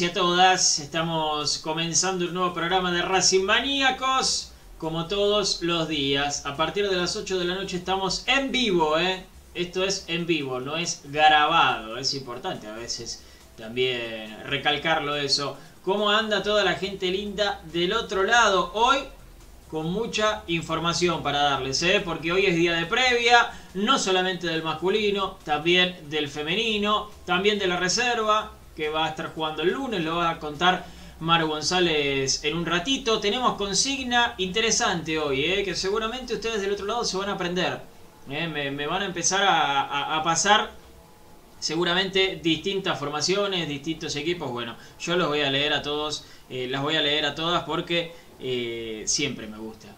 [0.00, 0.80] y a todas.
[0.80, 6.46] Estamos comenzando un nuevo programa de Racing Maníacos, como todos los días.
[6.46, 9.24] A partir de las 8 de la noche estamos en vivo, ¿eh?
[9.54, 11.96] Esto es en vivo, no es grabado.
[11.96, 13.22] Es importante a veces
[13.56, 15.56] también recalcarlo eso.
[15.84, 18.72] ¿Cómo anda toda la gente linda del otro lado?
[18.74, 18.98] Hoy
[19.70, 22.02] con mucha información para darles, ¿eh?
[22.04, 27.68] porque hoy es día de previa, no solamente del masculino, también del femenino, también de
[27.68, 30.84] la reserva, que va a estar jugando el lunes, lo va a contar
[31.20, 33.20] Maru González en un ratito.
[33.20, 35.64] Tenemos consigna interesante hoy, ¿eh?
[35.64, 37.80] que seguramente ustedes del otro lado se van a aprender.
[38.28, 38.48] ¿eh?
[38.48, 40.72] Me, van a empezar a, pasar
[41.60, 44.50] seguramente distintas formaciones, distintos equipos.
[44.50, 47.62] Bueno, yo los voy a leer a todos, eh, las voy a leer a todas
[47.64, 48.12] porque
[49.06, 49.88] siempre me gusta,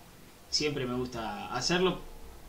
[0.50, 1.98] siempre me gusta hacerlo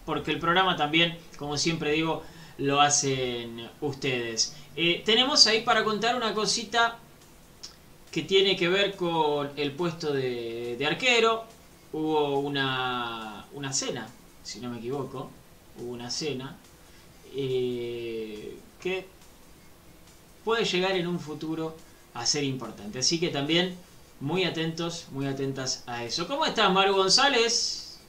[0.07, 2.23] porque el programa también, como siempre digo,
[2.57, 4.55] lo hacen ustedes.
[4.79, 6.99] Eh, tenemos ahí para contar una cosita
[8.11, 11.45] que tiene que ver con el puesto de, de arquero.
[11.91, 14.07] Hubo una, una cena,
[14.43, 15.31] si no me equivoco,
[15.79, 16.57] hubo una cena
[17.33, 19.07] eh, que
[20.43, 21.75] puede llegar en un futuro
[22.13, 22.99] a ser importante.
[22.99, 23.75] Así que también
[24.19, 26.27] muy atentos, muy atentas a eso.
[26.27, 27.99] ¿Cómo estás, Maru González?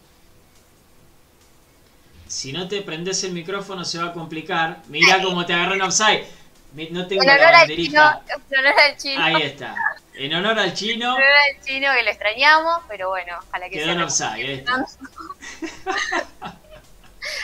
[2.27, 4.83] Si no te prendes el micrófono se va a complicar.
[4.89, 6.27] Mira cómo te agarró en offside.
[6.73, 9.75] No tengo En la honor al chino, en honor al chino, Ahí está.
[10.15, 13.77] En honor al chino, en honor al chino que lo extrañamos, pero bueno, ojalá que
[13.79, 14.45] quedó sea offside.
[14.45, 14.87] Ahí está.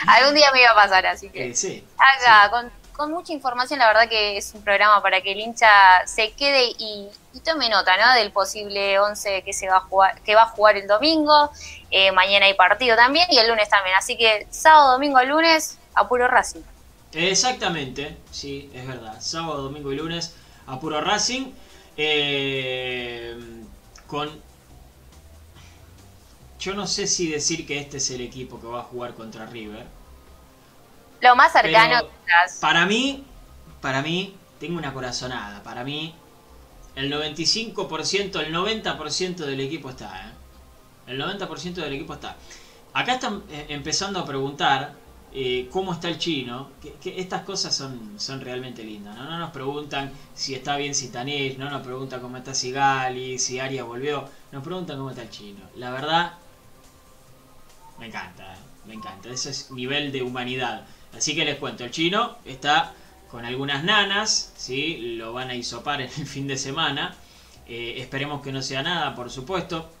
[0.07, 1.85] Algún día me iba a pasar, así que Eh, sí.
[1.97, 5.67] acá, con, con mucha información, la verdad que es un programa para que el hincha
[6.05, 8.13] se quede y, y tome nota, ¿no?
[8.13, 11.51] Del posible 11 que se va a jugar, que va a jugar el domingo,
[11.91, 16.07] eh, mañana hay partido también y el lunes también, así que sábado, domingo, lunes, a
[16.07, 16.61] puro Racing.
[17.15, 19.21] Exactamente, sí, es verdad.
[19.21, 20.35] Sábado, domingo y lunes
[20.67, 21.51] a puro Racing.
[21.97, 23.37] eh,
[24.05, 24.29] con.
[26.59, 29.45] Yo no sé si decir que este es el equipo que va a jugar contra
[29.45, 29.85] River.
[31.21, 32.07] Lo más cercano.
[32.59, 33.23] Para mí,
[33.81, 35.63] para mí, tengo una corazonada.
[35.63, 36.13] Para mí,
[36.95, 40.27] el 95%, el 90% del equipo está.
[40.27, 40.31] ¿eh?
[41.11, 42.35] El 90% del equipo está.
[42.93, 44.93] Acá están eh, empezando a preguntar
[45.37, 46.69] eh, cómo está el chino.
[46.81, 49.17] Que, estas cosas son, son realmente lindas.
[49.17, 49.25] ¿no?
[49.25, 53.83] no nos preguntan si está bien Sitanés, no nos preguntan cómo está Sigali, si Aria
[53.83, 54.29] volvió.
[54.53, 55.59] Nos preguntan cómo está el chino.
[55.75, 56.35] La verdad,
[57.99, 58.57] me encanta, ¿eh?
[58.87, 59.29] me encanta.
[59.29, 60.85] Ese es nivel de humanidad.
[61.13, 62.93] Así que les cuento, el chino está
[63.29, 65.15] con algunas nanas, ¿sí?
[65.17, 67.13] lo van a hisopar en el fin de semana.
[67.67, 69.91] Eh, esperemos que no sea nada, por supuesto.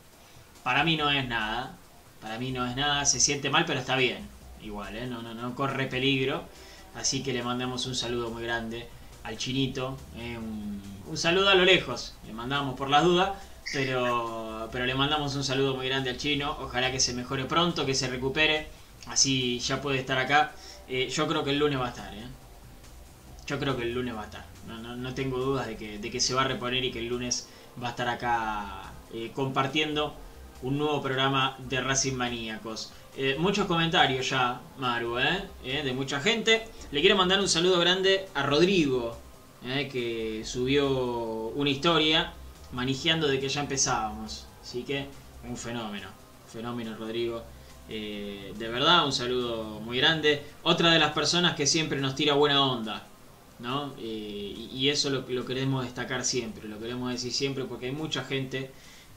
[0.63, 1.75] Para mí no es nada.
[2.21, 3.05] Para mí no es nada.
[3.05, 4.34] Se siente mal, pero está bien.
[4.65, 5.05] Igual, ¿eh?
[5.05, 6.43] no, no, no corre peligro.
[6.95, 8.87] Así que le mandamos un saludo muy grande
[9.23, 9.95] al chinito.
[10.17, 10.39] ¿eh?
[10.39, 12.15] Un, saludo a lo lejos.
[12.25, 13.31] Le mandamos por las dudas.
[13.73, 16.57] Pero, pero le mandamos un saludo muy grande al chino.
[16.61, 18.67] Ojalá que se mejore pronto, que se recupere.
[19.05, 20.53] Así ya puede estar acá.
[20.87, 22.11] Eh, yo creo que el lunes va a estar.
[22.15, 22.25] ¿eh?
[23.45, 24.45] Yo creo que el lunes va a estar.
[24.67, 26.99] No, no, no tengo dudas de que, de que se va a reponer y que
[26.99, 27.47] el lunes
[27.81, 28.81] va a estar acá
[29.33, 30.13] compartiendo
[30.65, 32.91] un nuevo programa de Racing Maníacos.
[33.15, 35.43] Eh, muchos comentarios ya, Maru, ¿eh?
[35.63, 36.65] de mucha gente.
[36.91, 39.15] Le quiero mandar un saludo grande a Rodrigo,
[39.63, 40.89] que subió
[41.49, 42.33] una historia
[42.71, 44.47] manejando de que ya empezábamos.
[44.59, 45.05] Así que
[45.47, 46.07] un fenómeno,
[46.51, 47.43] fenómeno Rodrigo.
[47.87, 50.41] de verdad, un saludo muy grande.
[50.63, 53.05] Otra de las personas que siempre nos tira buena onda.
[53.59, 53.93] ¿no?
[53.97, 58.69] y eso lo queremos destacar siempre, lo queremos decir siempre porque hay mucha gente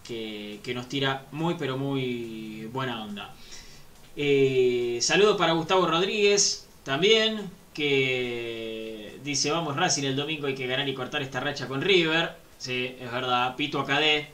[0.09, 3.35] que, nos tira muy pero muy buena onda.
[4.17, 10.88] Eh, saludo para Gustavo Rodríguez también, que dice vamos Racing el domingo hay que ganar
[10.88, 12.37] y cortar esta racha con River.
[12.57, 13.55] Sí, es verdad.
[13.55, 14.31] Pito Acadé,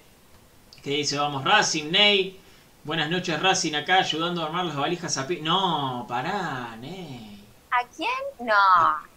[0.83, 2.41] que dice vamos Racing, Ney.
[2.85, 5.41] Buenas noches Racing acá ayudando a armar las valijas a Pi.
[5.41, 7.43] No, pará, Ney.
[7.71, 8.09] ¿A quién?
[8.41, 8.55] No.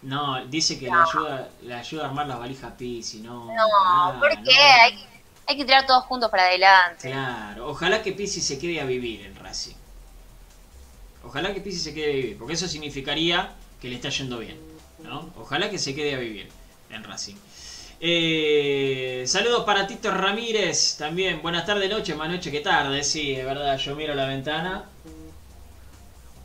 [0.02, 3.46] No, dice que Le, ayuda, le ayuda a armar las valijas a Pizzi, no.
[3.46, 4.58] No, ¿por qué?
[4.58, 5.08] Hay
[5.48, 7.10] hay que tirar todos juntos para adelante.
[7.10, 9.76] Claro, ojalá que Pizzi se quede a vivir en Racing.
[11.24, 14.60] Ojalá que Pizzi se quede a vivir, porque eso significaría que le está yendo bien.
[15.00, 15.32] ¿no?
[15.38, 16.50] Ojalá que se quede a vivir
[16.90, 17.36] en Racing.
[18.00, 21.42] Eh, saludos para Tito Ramírez también.
[21.42, 23.04] Buenas tardes, noche, más noche que tarde.
[23.04, 24.86] Sí, es verdad, yo miro la ventana.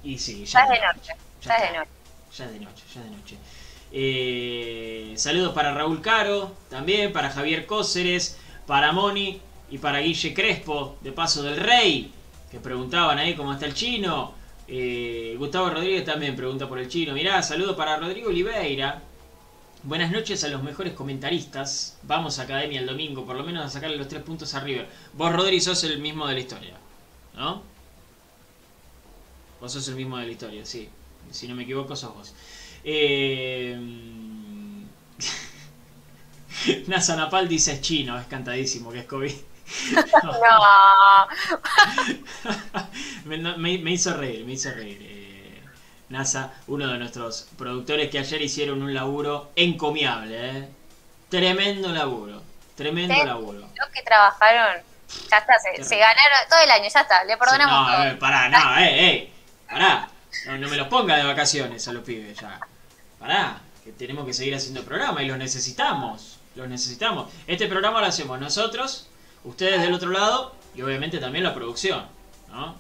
[0.03, 1.13] Y sí, ya, es de noche.
[1.43, 1.91] Ya, es de noche.
[2.37, 3.37] Ya es de noche, ya es de noche.
[3.95, 9.41] Eh, saludos para Raúl Caro, también para Javier Cóceres, para Moni
[9.71, 12.13] y para Guille Crespo, de Paso del Rey,
[12.51, 14.35] que preguntaban ahí cómo está el chino.
[14.69, 17.15] Eh, Gustavo Rodríguez también pregunta por el chino.
[17.15, 19.03] Mirá, saludo para Rodrigo Oliveira.
[19.83, 21.99] Buenas noches a los mejores comentaristas.
[22.05, 24.89] Vamos a Academia el domingo, por lo menos a sacarle los tres puntos a River.
[25.15, 26.75] Vos, Rodri, sos el mismo de la historia,
[27.35, 27.63] ¿no?
[29.61, 30.89] Vos sos el mismo de la historia, sí.
[31.31, 32.35] Si no me equivoco, sos vos.
[32.85, 34.12] Eh...
[36.87, 39.33] Nasa Napal dice es chino, es cantadísimo, que es COVID.
[40.23, 40.33] no.
[43.25, 44.99] me, hizo reír, me hizo reír.
[45.01, 45.63] Eh,
[46.09, 50.69] NASA, uno de nuestros productores que ayer hicieron un laburo encomiable, eh.
[51.29, 52.43] Tremendo laburo,
[52.77, 53.61] tremendo laburo.
[53.61, 54.83] Los que trabajaron,
[55.31, 57.91] ya está, se, ganaron todo el año, ya está, le perdonamos.
[57.91, 58.19] No, todo.
[58.19, 59.33] pará, no, eh, eh,
[59.67, 60.11] pará.
[60.47, 62.61] No, no me los ponga de vacaciones a los pibes ya.
[63.19, 67.31] Pará, que tenemos que seguir haciendo programa y los necesitamos los necesitamos.
[67.47, 69.09] Este programa lo hacemos nosotros,
[69.45, 72.05] ustedes del otro lado y obviamente también la producción.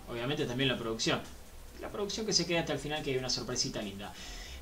[0.08, 1.20] Obviamente también la producción.
[1.80, 4.12] La producción que se queda hasta el final que hay una sorpresita linda.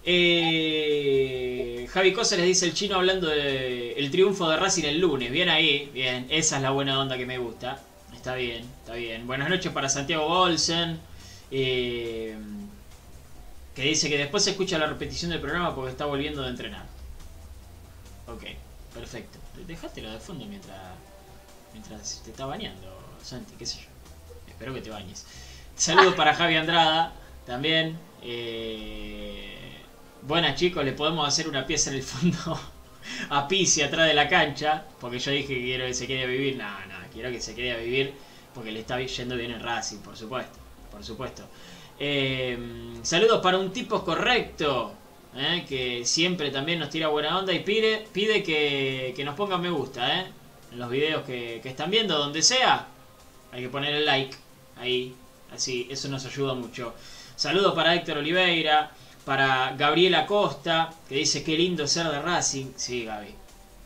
[0.05, 5.31] Eh, Javi Cosa les dice el chino hablando del triunfo de Racing el lunes.
[5.31, 6.26] Bien ahí, bien.
[6.31, 7.81] Esa es la buena onda que me gusta.
[8.14, 9.26] Está bien, está bien.
[9.26, 10.99] Buenas noches para Santiago Olsen.
[11.50, 12.37] Eh,
[13.75, 16.87] que dice que después se escucha la repetición del programa porque está volviendo de entrenar.
[18.26, 18.45] Ok.
[18.95, 19.39] Perfecto.
[19.67, 20.79] Dejátelo de fondo mientras,
[21.73, 22.89] mientras te está bañando,
[23.23, 23.89] Santi, qué sé yo.
[24.49, 25.27] Espero que te bañes.
[25.77, 27.13] Saludos para Javi Andrada,
[27.47, 27.99] también.
[28.23, 29.79] Eh,
[30.23, 32.61] buenas chicos, le podemos hacer una pieza en el fondo
[33.31, 36.57] a Pisi atrás de la cancha, porque yo dije que quiero que se quede vivir.
[36.57, 38.15] No, no, quiero que se quede vivir
[38.55, 40.59] porque le está yendo bien en Racing, por supuesto.
[40.91, 41.45] Por supuesto.
[41.99, 42.59] Eh,
[43.03, 44.95] saludos para un tipo correcto.
[45.35, 45.65] ¿Eh?
[45.69, 50.21] que siempre también nos tira buena onda y pide, pide que, nos pongan me gusta
[50.21, 50.27] ¿eh?
[50.73, 52.89] en los videos que, están viendo, donde sea.
[53.53, 54.37] Hay que poner el like
[54.79, 55.15] ahí,
[55.53, 56.95] así, eso nos ayuda mucho.
[57.37, 58.91] Saludos para Héctor Oliveira,
[59.25, 62.73] para Gabriela Costa, que dice qué lindo ser de Racing.
[62.77, 63.35] Sí, Gaby,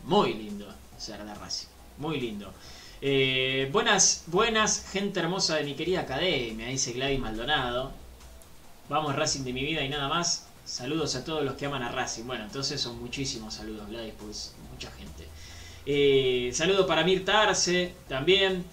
[0.03, 2.53] muy lindo ser de Racing, muy lindo.
[3.01, 7.91] Eh, buenas, buenas, gente hermosa de mi querida academia, dice Gladys Maldonado.
[8.87, 10.44] Vamos Racing de mi vida y nada más.
[10.65, 12.23] Saludos a todos los que aman a Racing.
[12.23, 15.27] Bueno, entonces son muchísimos saludos, Gladys, pues mucha gente.
[15.85, 18.65] Eh, saludo para Mirta Arce también.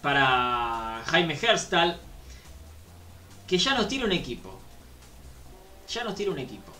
[0.00, 1.98] Para Jaime Herstal.
[3.48, 4.60] Que ya nos tira un equipo.
[5.88, 6.72] Ya nos tira un equipo.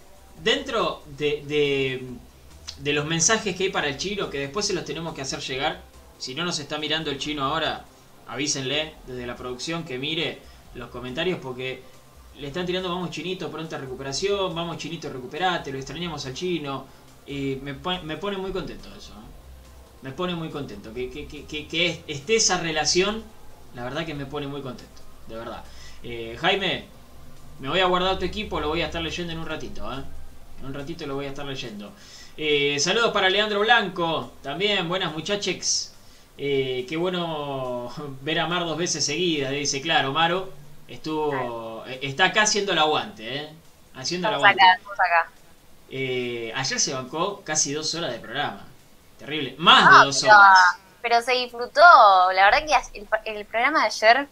[0.44, 2.00] Dentro de,
[2.78, 5.40] de, los mensajes que hay para el chino, que después se los tenemos que hacer
[5.40, 5.82] llegar.
[6.18, 7.84] Si no nos está mirando el chino ahora,
[8.28, 10.38] avísenle desde la producción que mire
[10.74, 11.82] los comentarios porque
[12.38, 16.86] le están tirando vamos chinito, pronta recuperación, vamos chinito, recuperate, lo extrañamos al chino.
[17.26, 19.12] Y me, me pone muy contento eso.
[19.12, 19.26] ¿eh?
[20.02, 20.94] Me pone muy contento.
[20.94, 23.22] Que, que, que, que, esté esa relación,
[23.74, 25.02] la verdad que me pone muy contento.
[25.26, 25.64] De verdad.
[26.02, 26.86] Eh, Jaime,
[27.60, 29.92] me voy a guardar tu equipo, lo voy a estar leyendo en un ratito.
[29.92, 30.02] ¿eh?
[30.60, 31.92] En un ratito lo voy a estar leyendo.
[32.78, 35.92] Saludos para Leandro Blanco, también, buenas muchachos.
[36.36, 37.92] qué bueno
[38.22, 40.67] ver a Mar dos veces seguidas, dice claro, Maro.
[40.88, 41.84] Estuvo.
[41.86, 43.54] Eh, está acá haciendo el aguante, ¿eh?
[43.94, 44.62] Haciendo el aguante.
[44.62, 45.30] Acá,
[45.90, 48.64] Eh, ayer se bancó casi dos horas de programa.
[49.18, 49.54] Terrible.
[49.58, 50.58] Más de ah, dos horas.
[51.02, 51.80] pero se disfrutó.
[52.32, 54.28] La verdad que el, programa de ayer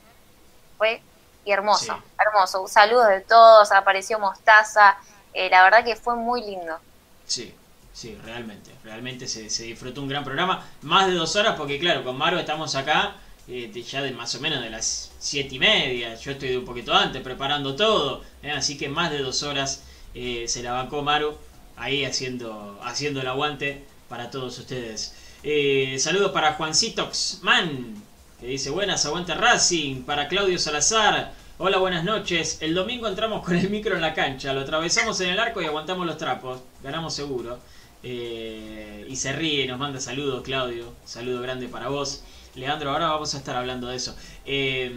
[0.78, 1.02] fue
[1.44, 2.66] hermoso, hermoso.
[2.68, 4.96] Saludos de todos, apareció Mostaza.
[5.34, 6.78] Eh, la verdad que fue muy lindo.
[7.26, 7.54] Sí,
[7.92, 8.74] sí, realmente.
[8.82, 10.64] Realmente se, se, disfrutó un gran programa.
[10.82, 13.16] Más de dos horas, porque claro, con Maro estamos acá
[13.48, 16.14] eh, ya de más o menos de las siete y media.
[16.16, 18.22] Yo estoy de un poquito antes preparando todo.
[18.42, 19.82] Eh, así que más de dos horas
[20.14, 21.36] se la bancó Maru
[21.76, 25.14] ahí haciendo, haciendo el aguante para todos ustedes.
[25.42, 27.10] Eh, saludos para Juancito
[27.42, 28.02] Man,
[28.40, 30.02] que dice buenas, aguante Racing.
[30.02, 32.58] Para Claudio Salazar, hola, buenas noches.
[32.60, 35.66] El domingo entramos con el micro en la cancha, lo atravesamos en el arco y
[35.66, 36.60] aguantamos los trapos.
[36.82, 37.58] Ganamos seguro.
[38.02, 40.92] Eh, y se ríe, nos manda saludos, Claudio.
[41.04, 42.22] Saludo grande para vos.
[42.56, 44.16] Leandro, ahora vamos a estar hablando de eso.
[44.44, 44.92] Eh,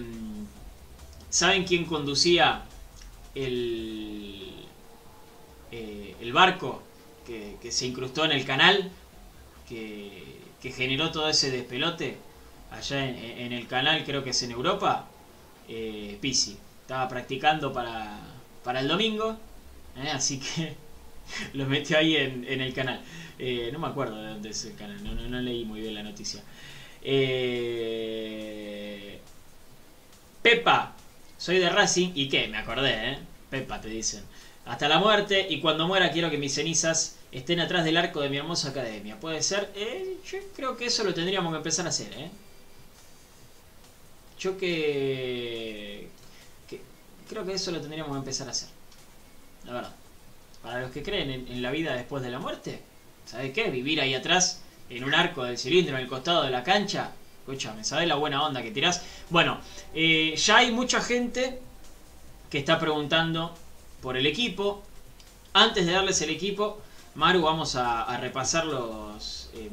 [1.29, 2.63] ¿Saben quién conducía
[3.35, 4.65] el,
[5.71, 6.81] el barco
[7.27, 8.91] que se incrustó en el canal?
[9.69, 12.17] que, generó todo ese despelote
[12.71, 15.07] allá en, el canal, creo que es en Europa,
[15.67, 16.57] eh, Pisi.
[16.81, 18.19] Estaba practicando para,
[18.63, 19.37] para el domingo,
[19.97, 20.75] eh, así que
[21.53, 23.01] lo metió ahí en, el canal.
[23.37, 26.03] Eh, no me acuerdo de dónde es el canal, no, no, leí muy bien la
[26.03, 26.41] noticia.
[27.01, 28.39] Eh,
[30.41, 30.96] Pepa,
[31.38, 33.20] soy de Racing y qué, me acordé, ¿eh?
[33.50, 34.24] Pepa te dicen.
[34.65, 38.29] Hasta la muerte y cuando muera quiero que mis cenizas estén atrás del arco de
[38.29, 39.20] mi hermosa academia.
[39.20, 39.72] Puede ser.
[39.75, 42.29] Eh, yo creo que eso lo tendríamos que empezar a hacer, ¿eh?
[44.39, 46.08] Yo que,
[47.27, 48.70] Creo que eso lo tendríamos que empezar a hacer.
[49.65, 49.94] La verdad.
[50.63, 52.82] Para los que creen en, la vida después de la muerte,
[53.25, 53.70] ¿sabes qué?
[53.70, 57.12] Vivir ahí atrás, en un arco del cilindro, en el costado de la cancha.
[57.39, 59.03] Escúchame, ¿sabes la buena onda que tirás?
[59.29, 59.60] Bueno,
[59.93, 61.60] eh, ya hay mucha gente
[62.50, 63.55] que está preguntando
[64.01, 64.84] por el equipo.
[65.53, 66.79] Antes de darles el equipo,
[67.15, 69.69] Maru, vamos a, repasar los, em,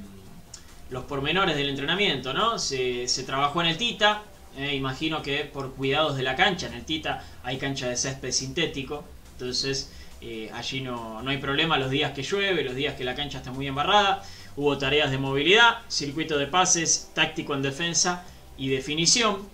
[0.91, 2.59] los pormenores del entrenamiento, ¿no?
[2.59, 4.23] Se, trabajó en el Tita,
[4.57, 8.33] eh, imagino que por cuidados de la cancha, en el Tita hay cancha de césped
[8.33, 9.91] sintético, entonces
[10.23, 13.39] eh, allí no, no hay problema los días que llueve, los días que la cancha
[13.39, 14.23] está muy embarrada.
[14.57, 18.25] Hubo tareas de movilidad, circuito de pases, táctico en defensa
[18.57, 19.47] y definición.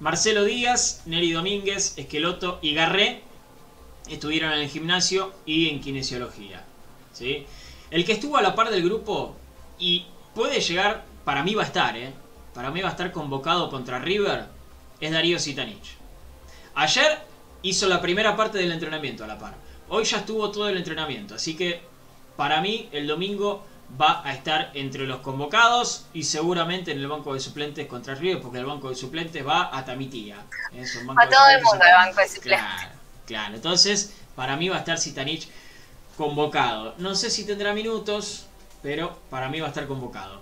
[0.00, 3.22] Marcelo Díaz, Neri Domínguez, Esqueloto y Garré
[4.08, 6.64] estuvieron en el gimnasio y en kinesiología.
[7.12, 7.46] ¿sí?
[7.90, 9.36] El que estuvo a la par del grupo
[9.78, 12.12] y puede llegar, para mí va a estar, ¿eh?
[12.54, 14.46] para mí va a estar convocado contra River,
[15.00, 15.96] es Darío Sitanich.
[16.74, 17.18] Ayer
[17.62, 19.54] hizo la primera parte del entrenamiento a la par.
[19.88, 21.82] Hoy ya estuvo todo el entrenamiento, así que
[22.36, 23.64] para mí el domingo
[24.00, 28.40] va a estar entre los convocados y seguramente en el banco de suplentes contra River,
[28.40, 30.36] porque el banco de suplentes va a Tamitía.
[30.72, 30.84] ¿eh?
[31.16, 32.66] a todo el mundo el banco de suplentes.
[33.26, 35.48] Claro, entonces para mí va a estar Sitanich
[36.16, 36.94] convocado.
[36.98, 38.46] No sé si tendrá minutos,
[38.82, 40.40] pero para mí va a estar convocado.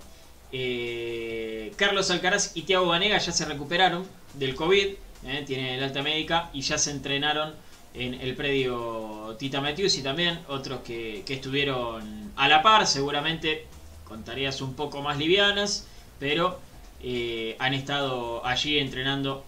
[0.51, 4.95] Eh, Carlos Alcaraz y Thiago Banega ya se recuperaron del COVID,
[5.25, 7.55] eh, tienen el alta médica y ya se entrenaron
[7.93, 13.67] en el predio Tita Matthews y también otros que, estuvieron a la par, seguramente
[14.03, 15.87] con tareas un poco más livianas,
[16.19, 16.59] pero
[17.01, 19.45] eh, han estado allí entrenando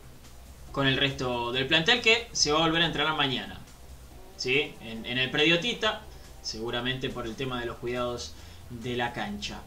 [0.71, 3.59] con el resto del plantel que se va a volver a entrenar mañana.
[4.37, 4.73] ¿sí?
[4.81, 6.01] En, el predio Tita,
[6.41, 8.33] seguramente por el tema de los cuidados
[8.69, 9.61] de la cancha.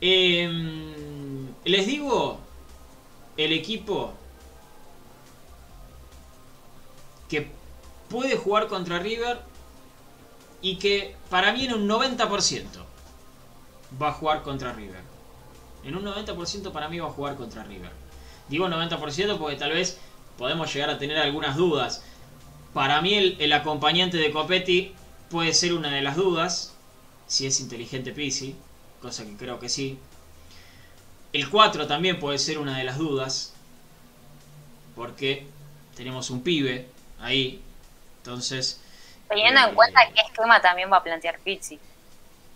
[0.00, 2.40] Em, les digo,
[3.36, 4.12] el equipo
[7.28, 7.48] que
[8.08, 9.40] puede jugar contra River
[10.60, 12.64] y que para mí en un 90%
[14.00, 15.02] va a jugar contra River.
[15.84, 17.90] En un 90% para mí va a jugar contra River.
[18.48, 19.98] Digo 90% porque tal vez
[20.38, 22.02] podemos llegar a tener algunas dudas.
[22.72, 24.92] Para mí el, acompañante de Copetti
[25.30, 26.74] puede ser una de las dudas,
[27.26, 28.56] si es inteligente Pisi,
[29.00, 29.98] cosa que creo que sí.
[31.32, 33.54] El 4 también puede ser una de las dudas,
[34.96, 35.46] porque
[35.96, 36.88] tenemos un pibe
[37.20, 37.60] ahí,
[38.24, 38.80] entonces...
[39.28, 41.78] Teniendo en cuenta qué esquema también va a plantear Pizzi.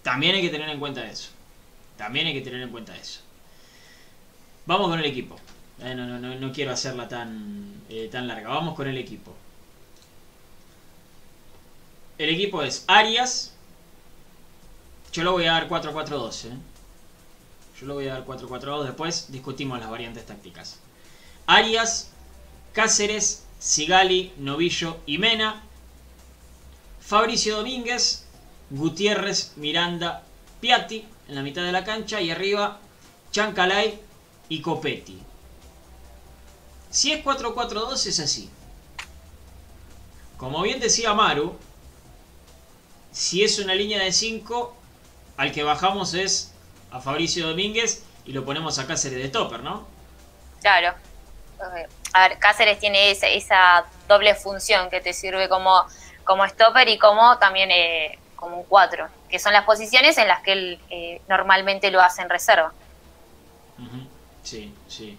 [0.03, 1.31] También hay que tener en cuenta eso.
[1.99, 3.21] También hay que tener en cuenta eso.
[4.65, 5.37] Vamos con el equipo.
[5.81, 8.49] Eh, no, no, no, quiero hacerla tan, eh, tan larga.
[8.49, 9.35] Vamos con el equipo.
[12.17, 13.55] El equipo es Arias.
[15.13, 16.45] Yo lo voy a dar 4-4-2.
[16.47, 16.57] ¿eh?
[17.79, 18.85] Yo lo voy a dar 4-4-2.
[18.85, 20.81] Después discutimos las variantes tácticas.
[21.47, 22.11] Arias,
[22.73, 25.63] Cáceres, Sigali, Novillo y Mena.
[27.01, 28.27] Fabricio Domínguez,
[28.71, 30.23] Gutiérrez, Miranda,
[30.61, 32.21] Piatti en la mitad de la cancha.
[32.21, 32.79] Y arriba,
[33.33, 33.99] Chancalay
[34.49, 35.19] y Copetti.
[36.91, 38.51] Si es 4-4-2 es así.
[40.37, 41.57] Como bien decía Maru,
[43.13, 44.75] si es una línea de 5,
[45.37, 46.53] al que bajamos es
[46.91, 49.87] a Fabricio Domínguez y lo ponemos a Cáceres de stopper, ¿no?
[50.61, 50.95] Claro.
[51.77, 55.85] Eh, A ver, Cáceres tiene esa, esa doble función que te sirve como,
[56.25, 60.43] como stopper y como también eh, como un 4, que son las posiciones en las
[60.43, 62.73] que él eh, normalmente lo hace en reserva.
[64.43, 65.19] Sí, sí.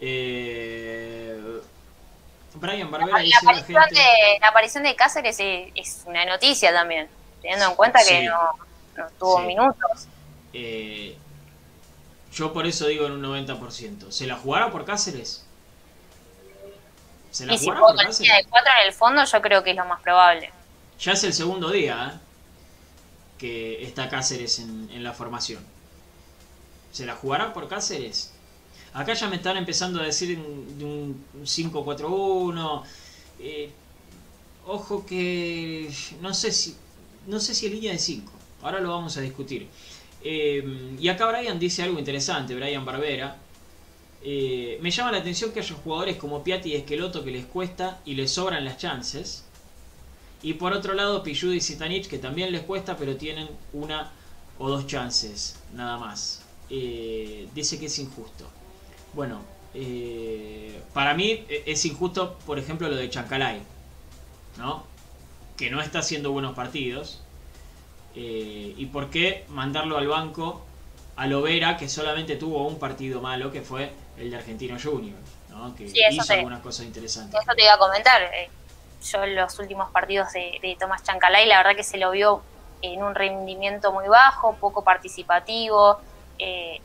[0.00, 1.60] Eh,
[2.54, 4.00] Brian Barbera la la aparición gente...
[4.00, 7.08] de, la aparición de Cáceres es, es una noticia también,
[7.42, 8.38] teniendo en cuenta que no,
[8.96, 9.46] no tuvo Sí.
[9.46, 10.08] minutos.
[10.52, 11.16] Eh,
[12.32, 14.10] yo por eso digo en un 90%.
[14.10, 15.44] ¿Se la jugará por Cáceres?
[17.30, 19.70] ¿Se la Y si por con línea de 4 en el fondo, yo creo que
[19.70, 20.50] es lo más probable.
[20.98, 22.20] Ya es el segundo día ¿eh?
[23.38, 25.64] que está Cáceres en, en la formación.
[26.92, 28.32] ¿Se la jugará por Cáceres?
[28.92, 32.84] Acá ya me están empezando a decir de un 5-4-1.
[33.38, 33.72] eh,
[34.66, 35.90] ojo que
[36.20, 36.76] no sé si
[37.26, 38.32] no sé si es línea de 5.
[38.62, 39.68] Ahora lo vamos a discutir.
[40.22, 43.36] Eh, y acá Brian dice algo interesante, Brian Barbera.
[44.22, 48.00] Eh, me llama la atención que haya jugadores como Piatti y Esqueloto que les cuesta
[48.04, 49.44] y les sobran las chances.
[50.42, 54.10] Y por otro lado, Pijudo y Zitanich que también les cuesta, pero tienen una
[54.58, 56.42] o dos chances, nada más.
[56.68, 58.46] Eh, dice que es injusto.
[59.14, 59.40] Bueno,
[59.74, 63.60] eh, para mí eh, es injusto, por ejemplo, lo de Chancalay,
[64.58, 64.84] ¿no?
[65.56, 67.20] Que no está haciendo buenos partidos.
[68.12, 70.62] ¿Y por qué mandarlo al banco
[71.14, 75.74] a Lovera, que solamente tuvo un partido malo, que fue el de Argentino Junior, ¿no?
[75.74, 76.32] Que Sí, hizo sí.
[76.34, 77.40] algunas cosas interesantes.
[77.40, 78.22] Eso te iba a comentar.
[78.22, 78.50] eh,
[79.02, 82.46] yo en los últimos partidos de, de Tomás Chancalay, la verdad que se lo vio
[82.82, 86.02] en un rendimiento muy bajo, poco participativo.
[86.38, 86.78] eh,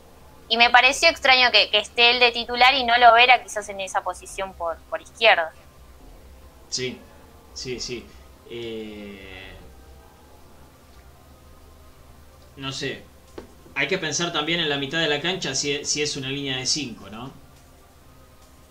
[0.48, 3.68] y me pareció extraño que, que esté él de titular y no lo verá quizás
[3.68, 5.56] en esa posición por, por izquierda.
[6.68, 7.00] Sí,
[7.52, 8.06] sí, sí.
[8.44, 9.56] Eh,
[12.56, 13.04] no sé.
[13.76, 16.56] Hay que pensar también en la mitad de la cancha si, si es una línea
[16.56, 17.30] de 5, ¿no?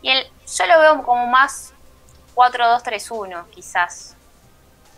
[0.01, 0.25] Y él,
[0.57, 1.73] yo lo veo como más
[2.33, 4.15] 4-2-3-1, quizás.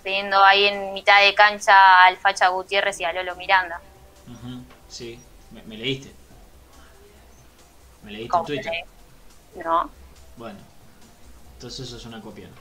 [0.04, 3.82] Teniendo ahí en mitad de cancha al Facha Gutiérrez y a Lolo Miranda.
[4.28, 5.20] Ujú, sí,
[5.52, 6.14] me, me leíste.
[8.04, 8.74] Me leíste en Twitter.
[9.56, 9.90] ¿No?
[10.38, 10.60] Bueno,
[11.56, 12.48] entonces eso es una copia.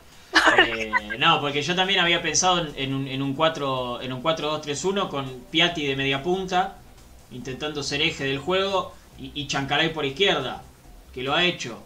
[0.58, 5.08] Eh, no, porque yo también había pensado en, un, en un 4 en un 4-2-3-1
[5.08, 6.76] con Piatti de media punta,
[7.30, 10.62] intentando ser eje del juego, y, y Chancalay por izquierda,
[11.14, 11.82] que lo ha hecho.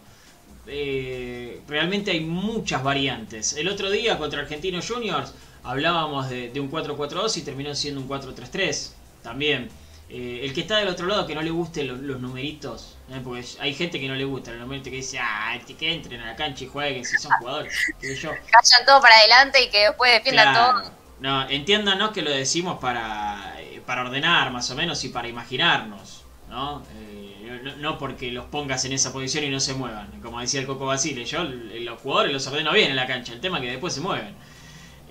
[0.67, 3.53] Eh, realmente hay muchas variantes.
[3.53, 8.07] El otro día contra Argentinos Juniors hablábamos de, de un 4-4-2 y terminó siendo un
[8.07, 8.91] 4-3-3
[9.23, 9.69] también.
[10.09, 13.21] Eh, el que está del otro lado que no le gusten los, los numeritos, ¿eh?
[13.23, 16.19] porque hay gente que no le gusta los numeritos que dice, ah, este, que entren
[16.19, 17.73] a la cancha y jueguen si son jugadores.
[18.21, 18.29] yo.
[18.53, 20.81] Vayan todo para adelante y que después defiendan Claro.
[20.81, 20.91] todo.
[21.21, 26.83] No, entiéndanos que lo decimos para, para ordenar más o menos y para imaginarnos, ¿no?
[26.95, 30.21] Eh, no, porque los pongas en esa posición y no se muevan.
[30.21, 33.33] Como decía el Coco Basile, yo l- los jugadores los ordeno bien en la cancha,
[33.33, 34.35] el tema es que después se mueven.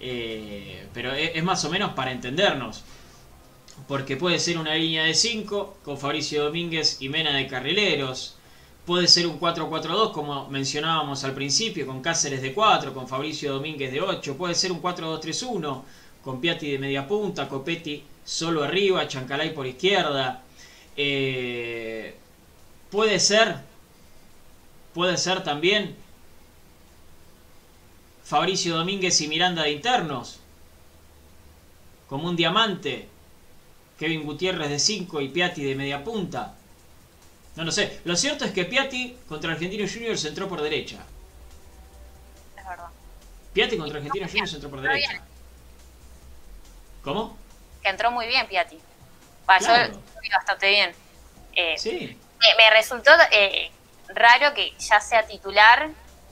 [0.01, 2.85] Eh, pero es, es más o menos para entendernos.
[3.89, 8.37] Porque puede ser una línea de 5 con Fabricio Domínguez y Mena de carrileros.
[8.87, 13.93] Puede ser un 4-4-2 como mencionábamos al principio, con Cáceres de 4, con Fabricio Domínguez
[13.93, 14.37] de 8.
[14.37, 15.85] Puede ser un 4-2-3-1
[16.23, 20.43] con Piatti de media punta, Copetti solo arriba, Chancalay por izquierda.
[20.97, 22.15] Eh,
[22.91, 23.57] puede ser,
[24.95, 25.97] puede ser también
[28.25, 30.39] Fabricio Domínguez y Miranda de internos,
[32.09, 33.09] como un diamante.
[33.99, 36.55] Kevin Gutiérrez de 5 y Piatti de media punta.
[37.57, 38.01] No lo sé.
[38.05, 41.05] Lo cierto es que Piatti contra Argentinos Juniors entró por derecha.
[42.57, 42.89] Es verdad.
[43.53, 45.23] Piatti contra Argentinos Juniors entró por derecha.
[47.03, 47.37] ¿Cómo?
[47.83, 48.79] Que entró muy bien Piatti.
[49.47, 49.93] Claro.
[49.93, 50.93] Yo lo vi bastante bien.
[51.55, 52.17] Eh, Sí.
[52.39, 53.71] me, me resultó eh,
[54.09, 55.89] raro que ya sea titular,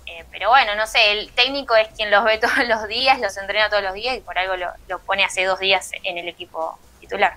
[0.06, 3.36] eh, pero bueno, no sé, el técnico es quien los ve todos los días, los
[3.36, 6.28] entrena todos los días y por algo lo, lo pone hace dos días en el
[6.28, 7.36] equipo titular.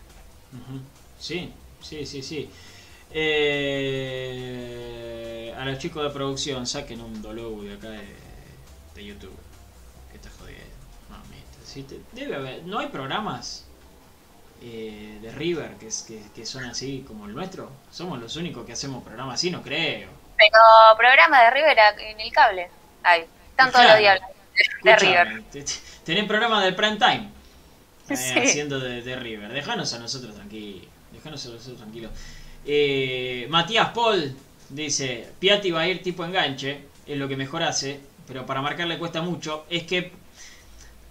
[1.19, 2.49] Sí, sí, sí, sí.
[4.21, 8.15] Eh, a los chicos de producción, saquen un dologo de acá de,
[8.95, 9.37] de YouTube.
[10.09, 10.29] Que está
[11.83, 12.63] te- debe haber.
[12.63, 13.65] ¿No hay programas
[14.61, 17.71] eh, de River que, es- que, que son así como el nuestro?
[17.91, 20.09] Somos los únicos que hacemos programas así, no creo.
[20.37, 22.69] Pero programa de River en el cable.
[23.03, 24.19] Ay, están todos los días
[24.83, 25.43] de, de River.
[26.03, 27.29] Tenés programa de prime time.
[28.09, 28.39] eh, Sí.
[28.39, 29.51] Haciendo de, de River.
[29.53, 30.87] Déjanos a nosotros tranquilos.
[31.11, 32.11] Déjanos a nosotros tranquilos.
[32.65, 34.35] Eh, Matías Paul
[34.69, 36.87] dice: Piatti va a ir tipo enganche.
[37.05, 38.01] Es lo que mejor hace.
[38.27, 39.65] Pero para marcar le cuesta mucho.
[39.69, 40.13] Es que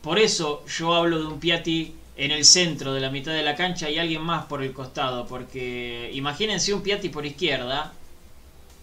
[0.03, 3.57] por eso yo hablo de un Piatti en el centro de la mitad de la
[3.57, 7.95] cancha y alguien más por el costado, porque imagínense un Piatti por izquierda,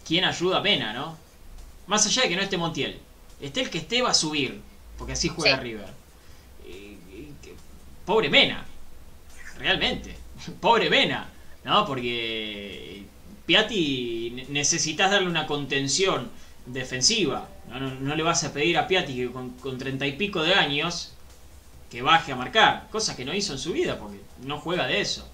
[0.08, 1.16] ¿quién ayuda a Mena, no?
[1.86, 2.98] Más allá de que no esté Montiel,
[3.40, 4.60] esté el que esté va a subir,
[4.98, 5.86] porque así juega River.
[8.08, 8.66] pobre Mena,
[9.60, 10.16] realmente,
[10.60, 11.30] pobre Mena,
[11.64, 11.86] ¿no?
[11.86, 13.04] Porque
[13.46, 16.32] Piatti necesitas darle una contención
[16.66, 17.48] defensiva.
[18.02, 21.14] No, le vas a pedir a Piatti que con treinta y pico de años
[21.90, 25.02] que baje a marcar, cosa que no hizo en su vida porque no juega de
[25.02, 25.28] eso.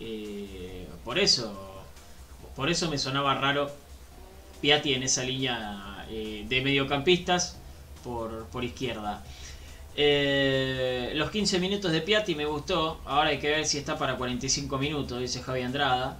[0.00, 1.82] Eh, por eso,
[2.56, 3.70] por eso me sonaba raro
[4.60, 7.56] Piatti en esa línea eh, de mediocampistas
[8.02, 9.22] por, por izquierda.
[9.94, 13.00] Eh, los 15 minutos de Piatti me gustó.
[13.04, 16.18] Ahora hay que ver si está para 45 minutos, dice Javi Andrada.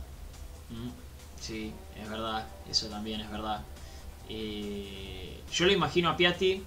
[0.70, 2.46] Mm, sí, es verdad.
[2.70, 3.62] Eso también es verdad.
[4.28, 6.62] yo lo imagino a Piatti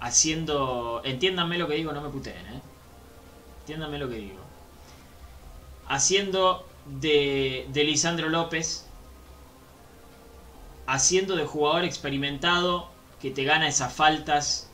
[0.00, 1.02] haciendo.
[1.04, 2.60] Entiéndanme lo que digo, no me puteen, ¿eh?
[3.60, 4.40] Entiéndanme lo que digo.
[5.88, 8.86] Haciendo de, de Lisandro López.
[10.86, 12.88] Haciendo de jugador experimentado
[13.20, 14.70] que te gana esas faltas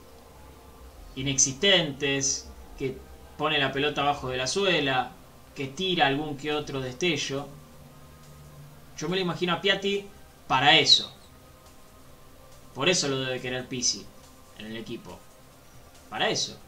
[1.16, 2.98] inexistentes, que
[3.38, 5.12] pone la pelota abajo de la suela,
[5.54, 7.46] que tira algún que otro destello.
[8.98, 10.04] Yo me lo imagino a Piatti
[10.46, 11.11] para eso.
[12.74, 14.06] Por eso lo debe querer Pisi
[14.58, 15.18] en el equipo.
[16.08, 16.58] Para eso.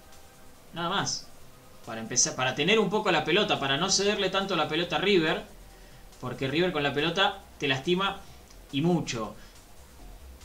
[0.73, 1.29] Nada más.
[1.87, 5.01] Para empezar, para tener un poco la pelota, para no cederle tanto la pelota a
[5.01, 5.43] River,
[6.21, 8.21] porque River con la pelota te lastima
[8.73, 9.35] y mucho.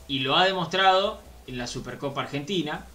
[0.08, 2.86] Y lo ha demostrado en la Supercopa Argentina,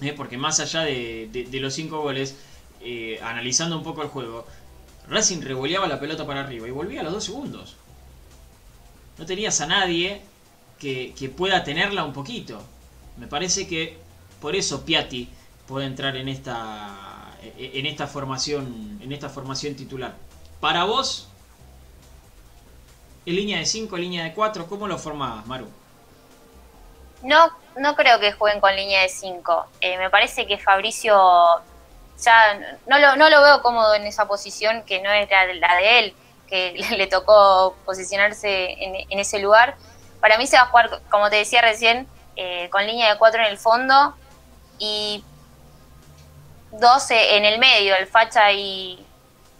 [0.00, 2.36] eh, porque más allá de, los cinco goles,
[2.80, 4.46] eh, analizando un poco el juego,
[5.08, 7.76] Racing revoleaba la pelota para arriba y volvía a los dos segundos.
[9.18, 10.22] No tenías a nadie
[10.78, 12.62] que, que pueda tenerla un poquito.
[13.16, 13.98] Me parece que
[14.40, 15.28] por eso Piatti
[15.66, 20.14] puede entrar en esta en esta formación en esta formación titular.
[20.60, 21.28] Para vos
[23.26, 25.66] en línea de 5, línea de 4, ¿cómo lo formabas, Maru?
[27.22, 29.66] No, no creo que jueguen con línea de 5.
[29.80, 31.16] Eh, me parece que Fabricio
[32.22, 35.98] ya no lo, no lo veo cómodo en esa posición que no es la, de
[36.00, 36.14] él,
[36.46, 39.76] que le tocó posicionarse en, en, ese lugar.
[40.20, 43.40] Para mí se va a jugar, como te decía recién, eh, con línea de cuatro
[43.42, 44.16] en el fondo
[44.78, 45.22] y
[46.72, 49.04] 12 en el medio, el Facha y,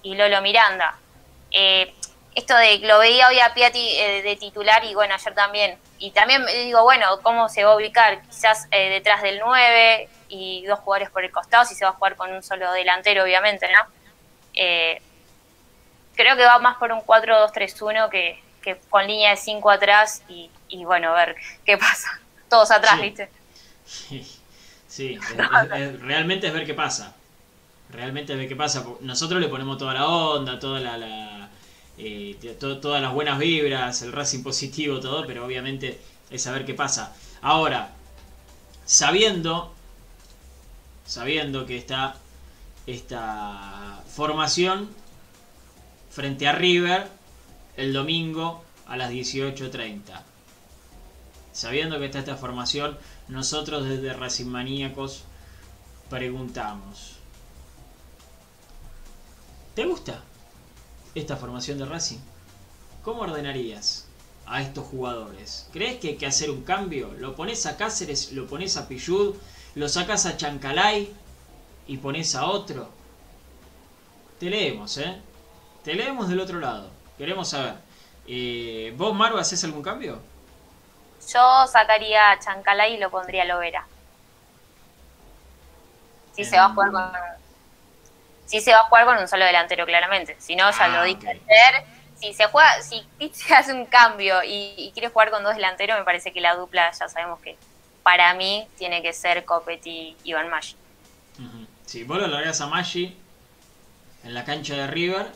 [0.03, 0.99] Lolo Miranda.
[1.53, 1.95] Eh,
[2.35, 5.79] esto de lo veía hoy a Piatti eh, de titular y bueno, ayer también.
[5.99, 8.21] Y también digo, bueno, ¿cómo se va a ubicar?
[8.23, 12.17] Quizás detrás del 9 y dos jugadores por el costado, si se va a jugar
[12.17, 13.87] con un solo delantero, obviamente, ¿no?
[16.17, 20.51] creo que va más por un 4-2-3-1 que, que con línea de 5 atrás y,
[20.69, 22.21] y bueno, a ver qué pasa
[22.55, 23.29] todos atrás, ¿viste?
[24.87, 25.19] Sí,
[26.03, 27.17] realmente es ver qué pasa.
[27.91, 28.87] Realmente es ver qué pasa.
[29.01, 31.49] Nosotros le ponemos toda la onda, toda la,
[31.99, 37.13] eh, todas las buenas vibras, el Racing positivo, todo, pero obviamente es saber qué pasa.
[37.43, 37.91] Ahora,
[38.85, 39.75] sabiendo,
[41.05, 42.15] sabiendo que está
[42.87, 44.89] esta formación
[46.09, 47.09] frente a River
[47.77, 50.34] el domingo a las 18.30
[51.55, 55.23] sabiendo que está esta formación, nosotros desde Racing Maníacos
[56.11, 57.15] preguntamos.
[59.75, 60.21] ¿Te gusta
[61.15, 62.19] esta formación de Racing?
[63.03, 64.07] ¿Cómo ordenarías
[64.47, 65.69] a estos jugadores?
[65.73, 67.15] ¿Crees que hay que hacer un cambio?
[67.19, 69.37] ¿Lo pones a Cáceres, lo pones a Pillud,
[69.77, 71.13] lo sacas a Chancalay
[71.87, 72.91] y pones a otro?
[74.41, 75.21] Te leemos, ¿eh?
[75.85, 76.91] Te leemos del otro lado.
[77.17, 77.77] Queremos saber.
[78.27, 80.34] Eh, ¿Vos, Maru, haces algún cambio?
[81.33, 83.87] Yo sacaría a Chancalay y lo pondría a Lovera.
[86.35, 87.13] Si se va a jugar con
[88.47, 90.37] si se va a jugar con un solo delantero, claramente.
[90.39, 91.85] Si no, ya lo ah, dije ayer.
[92.17, 96.05] Si se juega, si se hace un cambio y, quiere jugar con dos delanteros, me
[96.05, 97.57] parece que la dupla ya sabemos que
[98.03, 100.77] para mí tiene que ser Copetti y Iván Maggi.
[101.87, 103.17] Si vos lo largas a Maggi
[104.25, 105.27] en la cancha de River.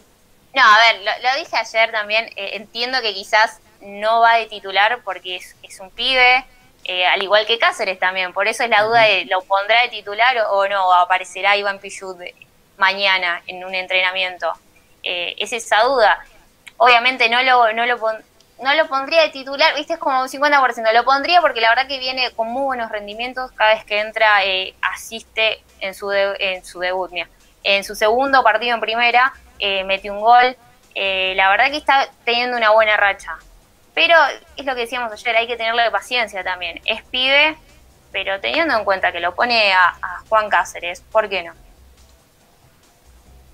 [0.55, 2.27] No, a ver, lo, dije ayer también.
[2.37, 6.45] Eh, entiendo que quizás no va de titular porque es, es un pibe,
[6.85, 8.33] eh, al igual que Cáceres también.
[8.33, 12.17] Por eso es la duda de lo pondrá de titular o, no, aparecerá Iván Pichud
[12.79, 14.51] mañana en un entrenamiento.
[15.03, 16.25] Eh, es esa duda.
[16.79, 17.99] Obviamente no lo, no lo,
[18.63, 20.93] no lo pondría de titular, viste, es como un 50%.
[20.95, 23.53] Lo pondría porque la verdad que viene con muy buenos rendimientos.
[23.53, 27.13] Cada vez que entra, eh, asiste en su, en su debut.
[27.65, 29.35] En su segundo partido en primera,
[29.85, 30.57] metió un gol.
[30.95, 33.37] la verdad que está teniendo una buena racha.
[33.99, 34.15] Pero
[34.57, 36.81] es lo que decíamos ayer, hay que tenerle paciencia también.
[36.85, 37.57] Es pibe,
[38.13, 41.53] pero teniendo en cuenta que lo pone a, Juan Cáceres, ¿por qué no?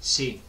[0.00, 0.42] Sí,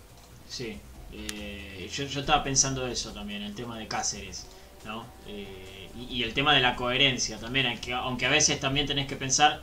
[0.50, 0.82] sí.
[1.14, 4.48] Eh, yo, yo, estaba pensando eso también, el tema de Cáceres,
[4.84, 5.06] ¿no?
[5.28, 9.16] Eh, y, el tema de la coherencia también, aunque, aunque a veces también tenés que
[9.16, 9.62] pensar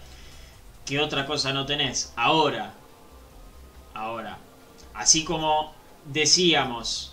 [0.86, 2.14] que otra cosa no tenés.
[2.16, 2.72] Ahora,
[3.92, 4.38] ahora,
[4.94, 5.74] así como
[6.06, 7.11] decíamos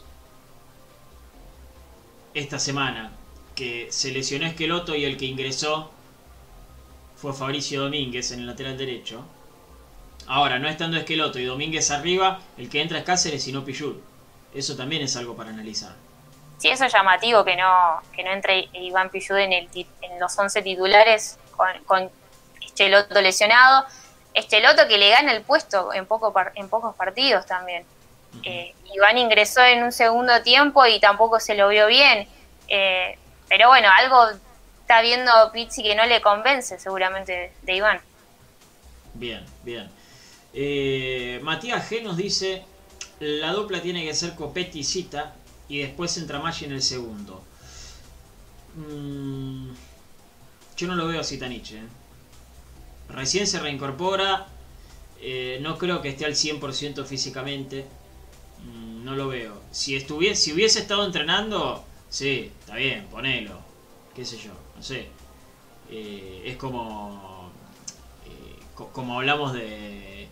[2.40, 3.12] esta semana
[3.56, 5.92] que se lesionó Esqueloto y el que ingresó
[7.16, 9.24] fue Fabricio Domínguez en el lateral derecho.
[10.28, 14.02] Ahora, no estando Esqueloto y Domínguez arriba, el que entra es Cáceres y no Pillur.
[14.54, 15.94] Eso también es algo para analizar.
[16.58, 20.62] Sí, eso es llamativo que no, que no entre Iván Pillud en, en los 11
[20.62, 22.10] titulares con, con
[22.62, 23.86] Esqueloto lesionado.
[24.34, 27.86] Esqueloto que le gana el puesto en, poco, en pocos partidos también.
[28.44, 32.28] Eh, Iván ingresó en un segundo tiempo y tampoco se lo vio bien.
[32.68, 34.30] Eh, pero bueno, algo
[34.82, 38.02] está viendo Pizzi que no le convence seguramente de Iván.
[39.14, 39.90] Bien, bien.
[40.54, 42.64] Eh, Matías G nos dice,
[43.20, 45.36] la dupla tiene que ser Copetti y Cita
[45.68, 47.44] y después entra Maggi en el segundo.
[48.76, 49.72] Mm,
[50.78, 51.62] yo no lo veo así tan ¿eh?
[53.10, 54.48] Recién se reincorpora,
[55.62, 57.86] no creo que esté al 100% físicamente.
[59.04, 59.54] No lo veo.
[59.72, 63.60] Si, estuviese, si hubiese estado entrenando, sí, está bien, ponelo.
[64.16, 65.08] Qué sé yo, no sé.
[65.90, 67.52] Eh, es como.
[68.26, 70.28] Eh, como hablamos de.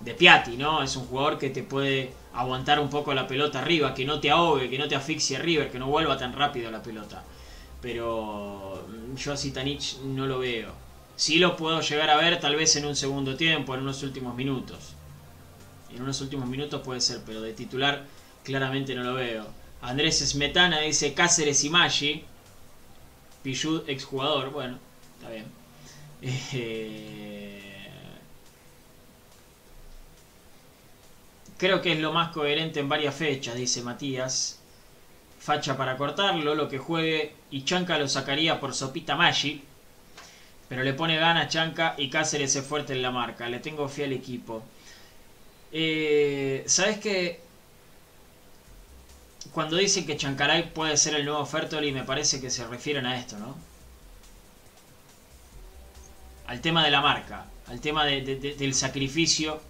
[0.00, 0.82] De Piatti, ¿no?
[0.82, 4.30] Es un jugador que te puede aguantar un poco la pelota arriba, que no te
[4.30, 7.24] ahogue, que no te asfixie River, que no vuelva tan rápido la pelota.
[7.82, 10.72] Pero mm, yo a Zitanich no lo veo.
[11.16, 14.36] Sí lo puedo llegar a ver tal vez en un segundo tiempo, en unos últimos
[14.36, 14.94] minutos
[15.94, 18.04] en unos últimos minutos puede ser, pero de titular
[18.44, 19.46] claramente no lo veo.
[19.82, 22.24] Andrés Smetana dice Cáceres y Maggi.
[23.42, 24.50] Pichud, exjugador.
[24.50, 24.78] Bueno,
[25.18, 25.46] está bien.
[26.20, 27.88] Eh,
[31.58, 34.58] creo que es lo más coherente en varias fechas, dice Matías.
[35.38, 39.62] Facha para cortarlo, lo que juegue y Chanca lo sacaría por Sopita Maggi.
[40.68, 43.48] Pero le pone gana Chanca y Cáceres es fuerte en la marca.
[43.48, 44.64] Le tengo fe al equipo.
[45.72, 47.40] Eh, ¿Sabes que
[49.52, 53.18] Cuando dicen que Chancaray puede ser el nuevo Fertoli, me parece que se refieren a
[53.18, 53.56] esto, ¿no?
[56.46, 59.60] Al tema de la marca, al tema del sacrificio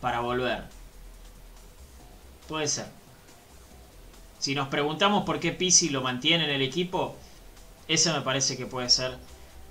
[0.00, 0.64] para volver.
[2.48, 2.86] Puede ser.
[4.38, 7.16] Si nos preguntamos por qué Pisi lo mantiene en el equipo,
[7.88, 9.18] esa me parece que puede ser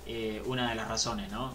[0.06, 1.52] eh, una de las razones, ¿no?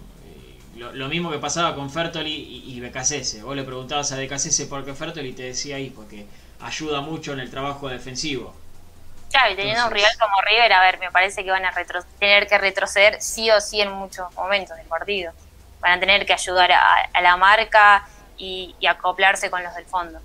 [0.75, 3.43] Lo, mismo que pasaba con Fertoli y, y Becasese.
[3.43, 6.25] Vos le preguntabas a Becasese por qué Fertoli y te decía ahí, porque
[6.59, 8.53] ayuda mucho en el trabajo defensivo.
[9.31, 11.73] Claro, y teniendo un rival como River, a ver, me parece que van a
[12.19, 15.33] tener que retroceder sí o sí en muchos momentos del partido.
[15.81, 18.07] Van a tener que ayudar a, la marca
[18.37, 20.19] y, acoplarse con los del fondo.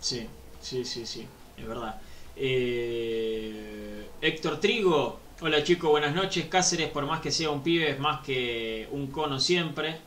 [0.00, 0.28] Sí,
[0.60, 2.00] sí, sí, sí, es verdad.
[2.34, 6.46] Eh, Héctor Trigo Hola chicos, buenas noches.
[6.46, 9.98] Cáceres, por más que sea un pibe, es más que un cono siempre.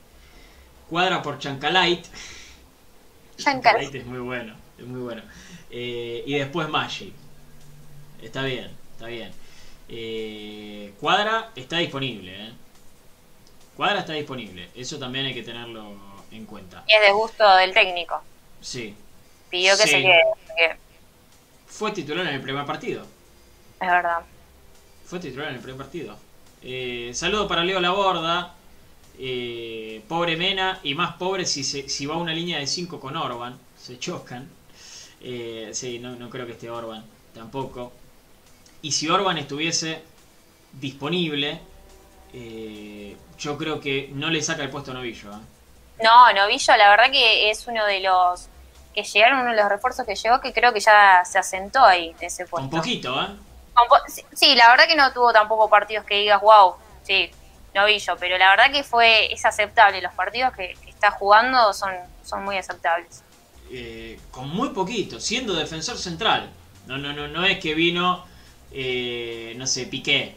[0.89, 2.09] Cuadra por Chancalite.
[3.37, 5.21] Chancalite es muy bueno, es muy bueno.
[5.69, 7.13] Eh, y después Maggi.
[8.23, 9.31] Está bien, está bien.
[9.87, 12.47] Eh, Cuadra está disponible.
[12.47, 12.51] ¿eh?
[13.77, 14.69] Cuadra está disponible.
[14.73, 15.93] Eso también hay que tenerlo
[16.31, 16.83] en cuenta.
[16.87, 18.19] Y es de gusto del técnico.
[18.61, 18.95] Sí.
[19.51, 20.23] Pidió que se quede.
[21.67, 23.05] Fue titular en el primer partido.
[23.79, 24.21] Es verdad.
[25.09, 26.15] Fue titular en el primer partido.
[26.61, 28.53] Eh, saludo para Leo Laborda.
[29.17, 33.57] Eh, pobre Mena y más pobre si, si va una línea de 5 con Orban.
[33.75, 34.47] Se chocan.
[35.19, 37.91] Eh, sí, no, creo que esté Orban tampoco.
[38.83, 40.03] Y si Orban estuviese
[40.73, 41.59] disponible,
[42.31, 45.31] eh, yo creo que no le saca el puesto a Novillo.
[46.03, 48.47] No, Novillo la verdad que es uno de los
[48.93, 52.15] que llegaron, uno de los refuerzos que llegó que creo que ya se asentó ahí
[52.21, 52.63] ese puesto.
[52.63, 53.48] Un poquito, ¿eh?
[54.33, 57.31] Sí, la verdad que no tuvo tampoco partidos que digas, wow, sí,
[57.73, 60.01] no vi yo, pero la verdad que fue, es aceptable.
[60.01, 61.91] Los partidos que, está jugando son,
[62.23, 63.23] son muy aceptables.
[63.71, 66.49] Eh, con muy poquito, siendo defensor central.
[66.87, 68.25] No, no, no, no es que vino,
[68.71, 70.35] eh, no sé, Piqué,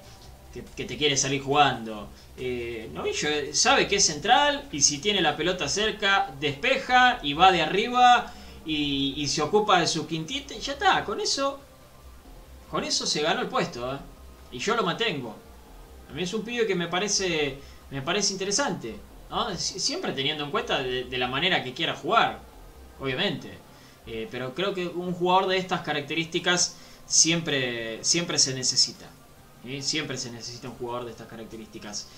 [0.52, 2.10] que, te quiere salir jugando.
[2.36, 7.52] Eh, Novillo sabe que es central y si tiene la pelota cerca, despeja y va
[7.52, 8.32] de arriba
[8.66, 11.04] y, y se ocupa de su quintita y ya está.
[11.04, 11.60] Con eso
[12.72, 13.98] con eso se ganó el puesto, ¿eh?
[14.50, 15.36] Y yo lo mantengo.
[16.10, 17.58] A mí es un pibe que me parece,
[17.90, 18.96] me parece interesante.
[19.58, 22.40] Siempre teniendo en cuenta de, la manera que quiera jugar,
[22.98, 23.50] obviamente.
[24.06, 29.04] Eh, pero creo que un jugador de estas características siempre, siempre se necesita.
[29.82, 32.08] Siempre se necesita un jugador de estas características.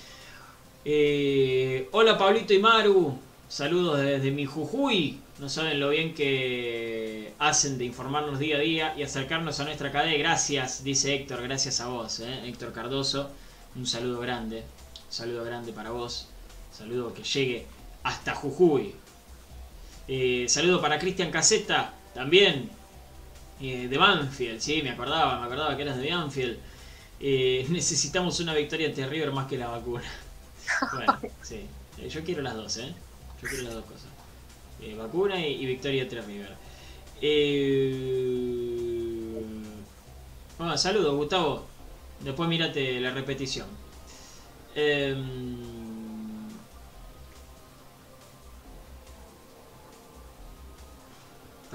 [0.85, 3.19] Eh, hola Pablito y Maru.
[3.49, 5.19] saludos desde mi Jujuy.
[5.37, 9.91] No saben lo bien que hacen de informarnos día a día y acercarnos a nuestra
[9.91, 10.17] cadena.
[10.17, 12.47] Gracias, dice Héctor, gracias a vos, ¿eh?
[12.47, 13.29] Héctor Cardoso.
[13.75, 16.29] Un saludo grande, un saludo grande para vos.
[16.71, 17.65] saludo que llegue
[18.03, 18.95] hasta Jujuy.
[20.07, 22.69] Eh, saludo para Cristian Caseta, también
[23.59, 26.57] eh, de Banfield, sí, me acordaba, me acordaba que eras de Banfield.
[27.71, 30.05] Necesitamos una victoria ante River más que la vacuna.
[30.93, 31.67] Bueno, sí,
[32.09, 32.93] yo quiero las dos, ¿eh?
[33.41, 34.14] Yo quiero las dos cosas.
[34.97, 36.55] Vacuna y, victoria ante River.
[40.57, 41.65] Bueno, saludos, Gustavo.
[42.21, 43.67] Después mírate la repetición.
[44.73, 45.75] Em,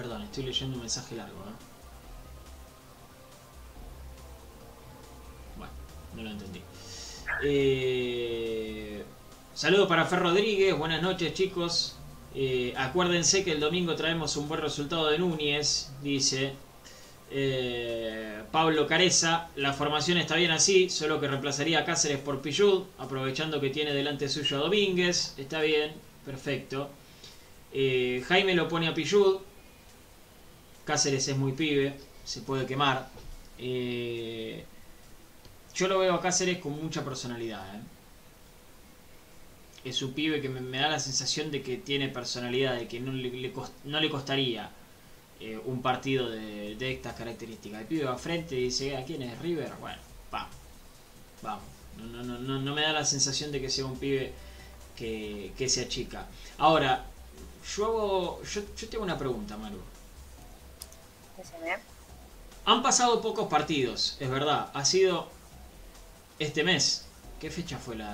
[0.00, 1.36] Perdón, estoy leyendo un mensaje largo.
[1.40, 1.52] ¿eh?
[5.58, 5.72] Bueno,
[6.16, 6.62] no lo entendí.
[7.42, 9.04] Eh,
[9.52, 11.99] saludo para Fer Rodríguez, buenas noches chicos.
[12.34, 16.52] Eh, acuérdense que el domingo traemos un buen resultado de Núñez, dice
[18.50, 19.48] Pablo Careza.
[19.56, 23.92] La formación está bien así, solo que reemplazaría a Cáceres por Pillud, aprovechando que tiene
[23.92, 25.34] delante suyo a Domínguez.
[25.38, 25.92] Está bien,
[26.24, 26.90] perfecto.
[27.72, 29.38] Jaime lo pone a Pillud,
[30.84, 33.08] Cáceres es muy pibe, se puede quemar.
[33.58, 34.64] Eh,
[35.72, 37.80] yo lo veo a Cáceres con mucha personalidad.
[39.84, 43.12] Es un pibe que me, da la sensación de que tiene personalidad, de que no
[43.12, 43.52] le,
[43.84, 44.70] no le costaría
[45.40, 47.80] eh, un partido de, estas características.
[47.80, 49.72] El pibe va frente y dice, ¿a quién es River?
[49.80, 49.98] Bueno,
[50.30, 50.54] vamos.
[51.42, 51.64] Vamos.
[51.96, 54.32] No, no, no, no me da la sensación de que sea un pibe
[54.96, 56.26] que, que se achica.
[56.58, 57.06] Ahora,
[57.76, 59.80] yo, yo, yo tengo una pregunta, Maru.
[62.66, 64.70] Han pasado pocos partidos, es verdad.
[64.74, 65.28] Ha sido
[66.38, 67.06] este mes.
[67.40, 68.06] ¿Qué fecha fue la,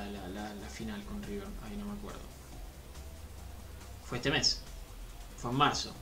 [0.72, 1.48] final con River?
[1.66, 2.20] Ahí no me acuerdo.
[4.04, 4.62] Fue este mes.
[5.36, 5.92] Fue en marzo.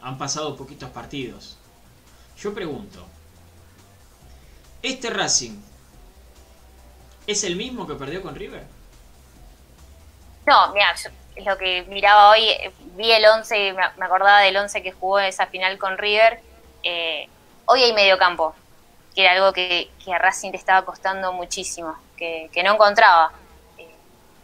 [0.00, 1.58] Han pasado poquitos partidos.
[2.36, 3.04] Yo pregunto.
[4.82, 5.60] ¿Este Racing
[7.26, 8.64] es el mismo que perdió con River?
[10.46, 10.94] No, mira,
[11.44, 15.26] lo que miraba hoy, eh, vi el 11, me acordaba del 11 que jugó en
[15.26, 16.40] esa final con River.
[16.82, 17.28] Eh,
[17.66, 18.54] hoy hay medio campo,
[19.14, 23.32] que era algo que, a Racing le estaba costando muchísimo, que, no encontraba.
[23.78, 23.88] Eh,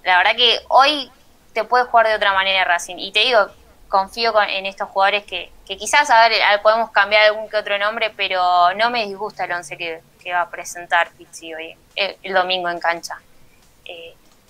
[0.04, 1.10] la verdad que hoy
[1.52, 2.96] te puede jugar de otra manera Racing.
[2.98, 3.48] Y te digo,
[3.88, 8.72] confío en estos jugadores que, quizás, a ver, podemos cambiar algún que otro nombre, pero
[8.74, 10.02] no me disgusta el 11 que,
[10.32, 13.18] va a presentar Pizzi hoy, el, domingo en cancha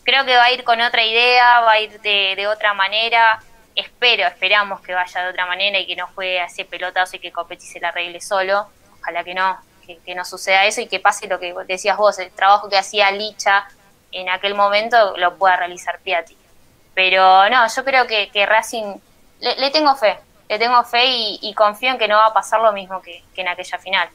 [0.05, 3.41] creo que va a ir con otra idea, va a ir de, otra manera.
[3.75, 7.33] Espero, esperamos que vaya de otra manera y que no juegue así pelotazo y que
[7.33, 8.69] Copetti se la arregle solo.
[9.01, 12.31] Ojalá que no, que, no suceda eso y que pase lo que decías vos, el
[12.31, 13.67] trabajo que hacía Licha
[14.13, 16.37] en aquel momento lo pueda realizar Piatti.
[16.95, 18.97] Pero no, yo creo que, Racing,
[19.41, 20.19] le, tengo fe,
[20.49, 23.49] le tengo fe y, confío en que no va a pasar lo mismo que, en
[23.49, 24.09] aquella final.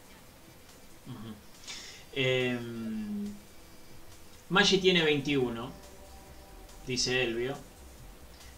[4.50, 5.80] Maggi tiene 21
[6.90, 7.56] dice Elvio.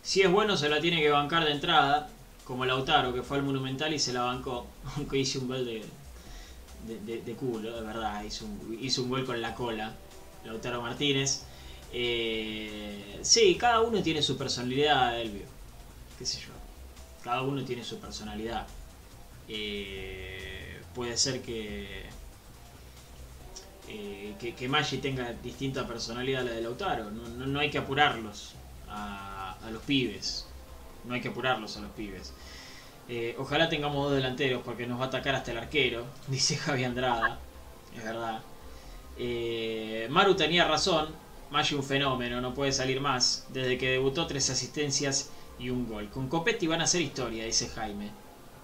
[0.01, 2.09] Si es bueno, se la tiene que bancar de entrada,
[2.45, 5.85] como Lautaro, que fue al Monumental y se la bancó, aunque hizo un gol de,
[6.87, 9.95] de, culo, de verdad, hizo un, hizo un gol con la cola,
[10.45, 11.43] Lautaro Martínez.
[11.93, 15.45] Eh, sí, cada uno tiene su personalidad, Elvio.
[16.17, 16.51] Qué sé yo.
[17.23, 18.67] Cada uno tiene su personalidad.
[19.47, 22.09] Eh, puede ser que
[23.93, 27.11] eh, que, que Maggi tenga distinta personalidad a la de Lautaro.
[27.11, 28.53] No, hay que apurarlos
[28.87, 30.45] a, los pibes.
[31.03, 32.33] No hay que apurarlos a los pibes.
[33.13, 36.85] Eh, ojalá tengamos dos delanteros porque nos va a atacar hasta el arquero, dice Javi
[36.85, 37.39] Andrada.
[37.93, 38.39] Es verdad.
[39.17, 41.13] Eh, Maru tenía razón.
[41.49, 43.45] Maggi un fenómeno, no puede salir más.
[43.49, 46.09] Desde que debutó, tres asistencias y un gol.
[46.09, 48.11] Con Copetti van a hacer historia, dice Jaime.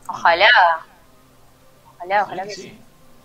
[0.08, 0.48] Ojalá.
[1.96, 2.74] Ojalá, ojalá, que, sí.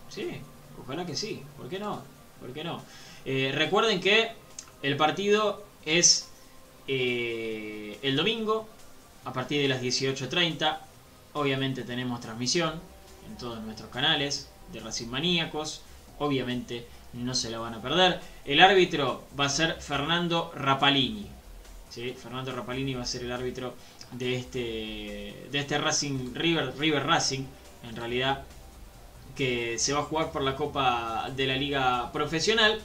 [0.08, 0.40] Sí.
[0.82, 1.44] Ojalá que sí.
[1.56, 2.02] ¿Por qué no?
[2.40, 2.82] ¿Por qué no?
[3.24, 4.32] Eh, recuerden que
[4.82, 6.28] el partido es
[6.88, 8.66] el domingo
[9.24, 10.78] a partir de las 18.30.
[11.34, 12.80] Obviamente tenemos transmisión
[13.28, 15.82] en todos nuestros canales de Racing Maníacos.
[16.18, 18.20] Obviamente no se la van a perder.
[18.44, 21.28] El árbitro va a ser Fernando Rapalini.
[22.16, 23.74] Fernando Rapalini va a ser el árbitro
[24.12, 27.44] de este, de este Racing River, River Racing.
[27.88, 28.44] En realidad
[29.36, 32.80] que se va a jugar por la Copa de la Liga Profesional.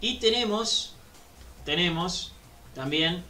[0.00, 0.94] Y tenemos,
[1.64, 2.32] tenemos
[2.74, 3.24] también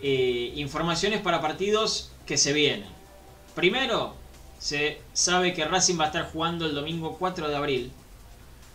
[0.00, 2.93] eh, informaciones para partidos que se vienen.
[3.54, 4.14] Primero,
[4.58, 7.92] se sabe que Racing va a estar jugando el domingo 4 de abril,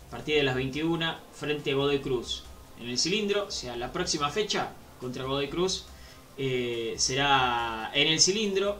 [0.07, 2.43] a partir de las 21, frente a Godoy Cruz.
[2.79, 4.71] En el cilindro, o sea, la próxima fecha
[5.01, 5.85] contra Godoy Cruz,
[6.37, 8.77] eh, será en el cilindro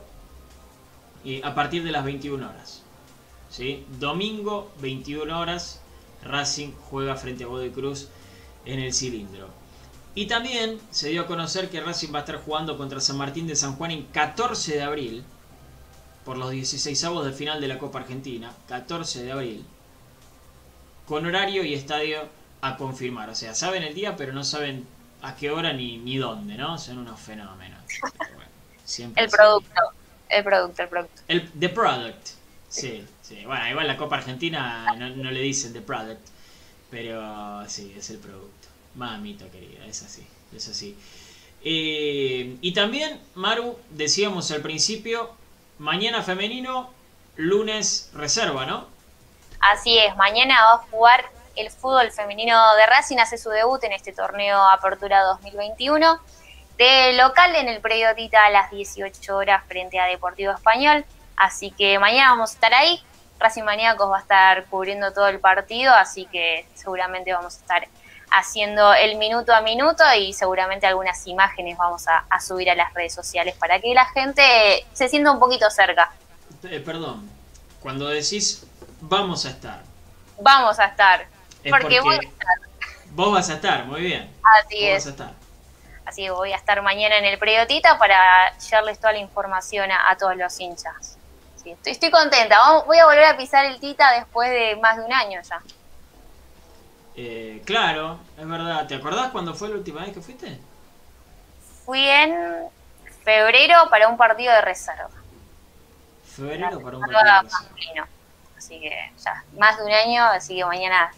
[1.25, 2.81] y a partir de las 21 horas.
[3.49, 3.85] ¿sí?
[3.99, 5.81] Domingo, 21 horas,
[6.23, 8.07] Racing juega frente a Godoy Cruz
[8.65, 9.47] en el cilindro.
[10.15, 13.47] Y también se dio a conocer que Racing va a estar jugando contra San Martín
[13.47, 15.23] de San Juan en 14 de abril,
[16.29, 19.65] por los 16 avos de final de la Copa Argentina, 14 de abril,
[21.07, 22.19] con horario y estadio
[22.61, 23.31] a confirmar.
[23.31, 24.85] O sea, saben el día, pero no saben
[25.23, 26.77] a qué hora ni, ni dónde, ¿no?
[26.77, 27.81] Son unos fenómenos.
[29.15, 29.81] el producto,
[30.29, 31.21] el producto, el producto.
[31.27, 32.27] El, the product.
[32.67, 33.43] Sí, sí.
[33.47, 36.27] Bueno, igual la Copa Argentina no, no le dicen the product,
[36.91, 38.67] pero sí, es el producto.
[38.93, 40.95] Mamita querida, es así, es así.
[41.63, 45.38] Eh, y también, Maru, decíamos al principio,
[45.79, 46.91] mañana femenino,
[47.35, 48.87] lunes reserva, ¿no?
[49.59, 51.25] Así es, mañana va a jugar
[51.55, 56.19] el fútbol femenino de Racing, hace su debut en este torneo Apertura 2021.
[56.77, 61.03] De local en el predio Tita a las 18 horas frente a Deportivo Español.
[61.35, 63.03] Así que mañana vamos a estar ahí.
[63.37, 67.87] Racing Maníacos va a estar cubriendo todo el partido, así que seguramente vamos a estar
[68.31, 73.13] haciendo el minuto a minuto y seguramente algunas imágenes vamos a, subir a las redes
[73.13, 76.11] sociales para que la gente se sienta un poquito cerca.
[76.63, 77.29] Eh, perdón,
[77.81, 78.65] cuando decís
[79.01, 79.81] vamos a estar.
[80.39, 81.27] Vamos a estar.
[81.69, 82.57] porque, voy a estar.
[83.11, 84.33] Vos vas a estar, muy bien.
[84.43, 85.13] Así es.
[86.05, 90.15] Así que voy a estar mañana en el periodita para llevarles toda la información a,
[90.17, 91.17] todos los hinchas.
[91.57, 92.83] estoy, estoy contenta.
[92.85, 95.61] voy a volver a pisar el Tita después de más de un año ya.
[97.21, 98.87] Eh, claro, es verdad.
[98.87, 100.57] ¿Te acordás cuándo fue la última vez que fuiste?
[101.85, 102.69] Fui en
[103.25, 105.09] febrero para un partido de reserva.
[106.23, 108.07] Febrero para un partido de reserva.
[108.57, 111.11] Así que ya, más de un año, así que mañana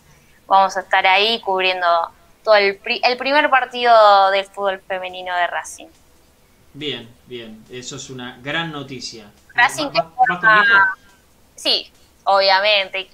[0.48, 1.88] vamos a estar ahí cubriendo
[2.44, 5.88] todo el, el primer partido del fútbol femenino de Racing.
[6.74, 9.30] Bien, bien, eso es una gran noticia.
[9.54, 10.02] Racing que
[11.56, 11.92] Sí,
[12.24, 13.08] obviamente.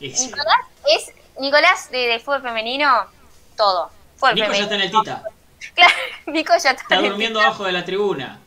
[0.00, 0.60] Nicolás
[0.92, 3.06] es Nicolás de, fútbol femenino,
[3.56, 3.90] todo.
[4.34, 5.22] Nico ya está en el Tita.
[5.74, 5.94] Claro,
[6.26, 8.40] Nico ya está, está durmiendo abajo de la tribuna.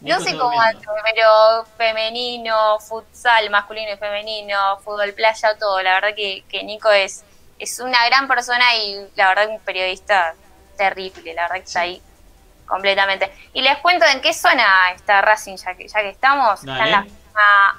[0.00, 5.82] no sé cómo ando, pero femenino, futsal, masculino y femenino, fútbol playa, todo.
[5.82, 7.24] La verdad que, que Nico es,
[7.58, 10.34] es una gran persona y la verdad un periodista
[10.76, 12.02] terrible, la verdad que está ahí
[12.66, 13.32] completamente.
[13.54, 16.60] Y les cuento en qué zona está Racing, ya que, ya que estamos.
[16.60, 17.06] Está en la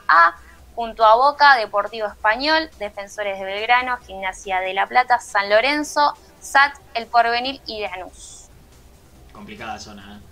[0.07, 0.35] A
[0.77, 6.75] junto a Boca, Deportivo Español, Defensores de Belgrano, Gimnasia de La Plata, San Lorenzo, SAT,
[6.93, 8.45] El Porvenir y Lanús.
[9.33, 10.25] Complicada zona, ¿eh?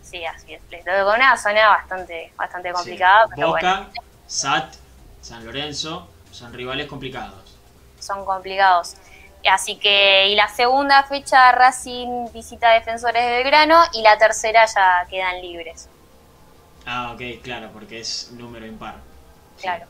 [0.00, 0.62] Sí, así es.
[0.70, 3.26] Les doy una zona bastante, bastante complicada.
[3.34, 3.88] Boca,
[4.28, 4.74] SAT,
[5.20, 7.58] San Lorenzo, son rivales complicados.
[7.98, 8.94] Son complicados.
[9.50, 15.04] Así que, y la segunda fecha Racing visita Defensores de Belgrano y la tercera ya
[15.10, 15.88] quedan libres.
[16.86, 19.13] Ah, ok, claro, porque es número impar.
[19.60, 19.86] Claro.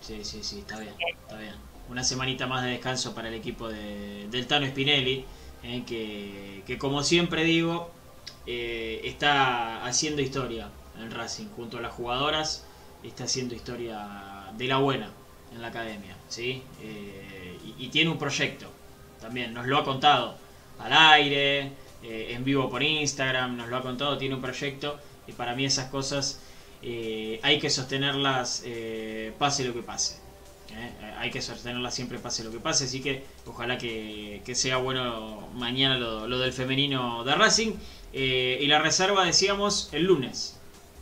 [0.00, 1.54] Sí, sí, sí, está bien, está bien.
[1.88, 5.24] Una semanita más de descanso para el equipo de, del Tano Spinelli,
[5.62, 7.90] eh, que, como siempre digo,
[8.46, 10.68] eh, está haciendo historia
[11.00, 12.64] en Racing, junto a las jugadoras,
[13.02, 15.10] está haciendo historia de la buena
[15.52, 16.62] en la academia, ¿sí?
[16.80, 18.70] Eh, y, tiene un proyecto,
[19.20, 20.36] también nos lo ha contado
[20.78, 25.54] al aire, en vivo por Instagram, nos lo ha contado, tiene un proyecto, y para
[25.54, 26.40] mí esas cosas
[26.82, 30.16] eh, hay que sostenerlas eh, pase lo que pase.
[30.70, 31.14] ¿eh?
[31.18, 35.96] Hay que sostenerlas siempre pase lo que pase, así que ojalá que, sea bueno mañana
[35.96, 37.74] lo, del femenino de Racing.
[38.12, 40.58] y la reserva decíamos el lunes.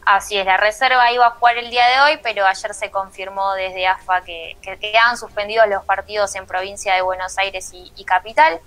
[0.06, 3.54] Así es, la reserva iba a jugar el día de hoy, pero ayer se confirmó
[3.54, 8.04] desde AFA que, que quedaban suspendidos los partidos en provincia de Buenos Aires y, y
[8.04, 8.60] Capital.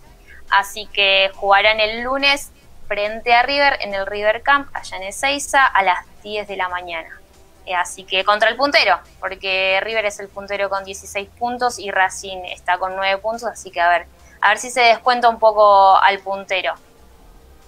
[0.50, 2.52] Así que jugarán el lunes
[2.88, 6.70] frente a River en el River Camp, allá en Ezeiza, a las 10 de la
[6.70, 7.10] mañana.
[7.66, 11.92] Eh, así que contra el puntero, porque River es el puntero con 16 puntos y
[11.92, 14.08] Racing está con 9 puntos, así que a ver,
[14.40, 16.76] a ver si se descuenta un poco al puntero.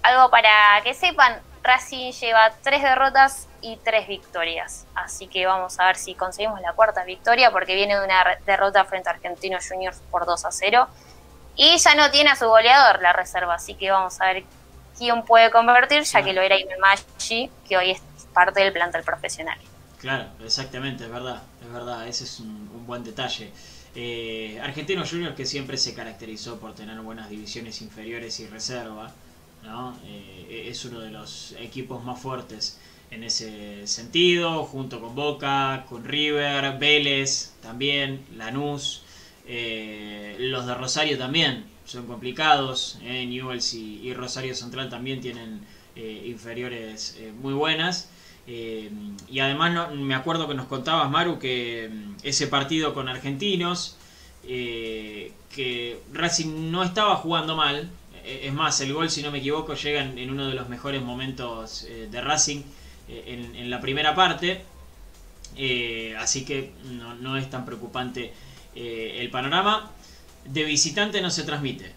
[0.02, 0.50] Algo para
[0.84, 6.16] que sepan, Racing lleva 3 derrotas y 3 victorias, así que vamos a ver si
[6.16, 10.46] conseguimos la cuarta victoria, porque viene de una derrota frente a Argentinos Juniors por 2
[10.46, 10.88] a 0.
[11.56, 14.44] Y ya no tiene a su goleador la reserva, así que vamos a ver
[14.98, 18.02] quién puede convertir, ya que lo era Maggi, que hoy es
[18.40, 19.58] parte del plantel profesional.
[20.00, 23.52] Claro, exactamente, es verdad, es verdad, ese es un, buen detalle.
[23.96, 29.12] Eh, Argentino Junior que siempre se caracterizó por tener buenas divisiones inferiores y reserva,
[29.64, 30.00] ¿no?
[30.06, 32.80] Eh, es uno de los equipos más fuertes
[33.12, 39.02] en ese sentido, junto con Boca, con River, Vélez también, Lanús,
[39.48, 43.00] eh, los de Rosario también, son complicados.
[43.02, 45.60] Eh, Newells y, Rosario Central también tienen
[46.26, 48.08] inferiores muy buenas.
[48.50, 53.98] Y además no, me acuerdo que nos contabas, Maru, que mm, ese partido con argentinos,
[54.44, 57.90] que Racing no estaba jugando mal,
[58.26, 61.86] es más, el gol, si no me equivoco, llega en, uno de los mejores momentos
[62.10, 62.62] de Racing
[63.08, 64.64] en, la primera parte.
[66.18, 66.74] así que
[67.22, 68.34] no, es tan preocupante
[68.76, 69.92] el panorama.
[70.46, 71.94] De visitante no se transmite.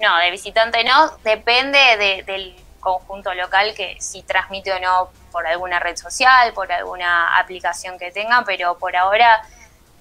[0.00, 1.16] No, de visitante no.
[1.24, 1.78] Depende
[2.26, 2.54] del
[2.84, 8.12] conjunto local que si transmite o no por alguna red social, por alguna aplicación que
[8.12, 9.42] tenga, pero por ahora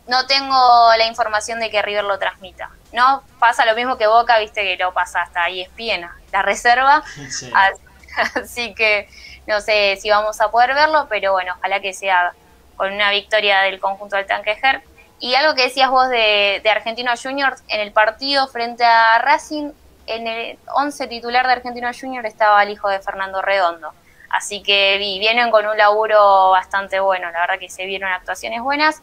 [0.08, 2.70] no tengo la información de que River lo transmita.
[2.92, 7.04] No pasa lo mismo que Boca, viste que lo pasa hasta ahí espiena, la reserva.
[8.36, 9.10] Así, que
[9.48, 12.34] no sé si vamos a poder verlo, pero bueno, ojalá que sea
[12.76, 14.84] con una victoria del conjunto del Tanquejer
[15.20, 19.72] y algo que decías vos de, de Argentino Juniors, en el partido frente a Racing,
[20.08, 23.92] en el 11 titular de Argentino Juniors estaba el hijo de Fernando Redondo.
[24.30, 29.02] Así que vienen con un laburo bastante bueno, la verdad que se vieron actuaciones buenas.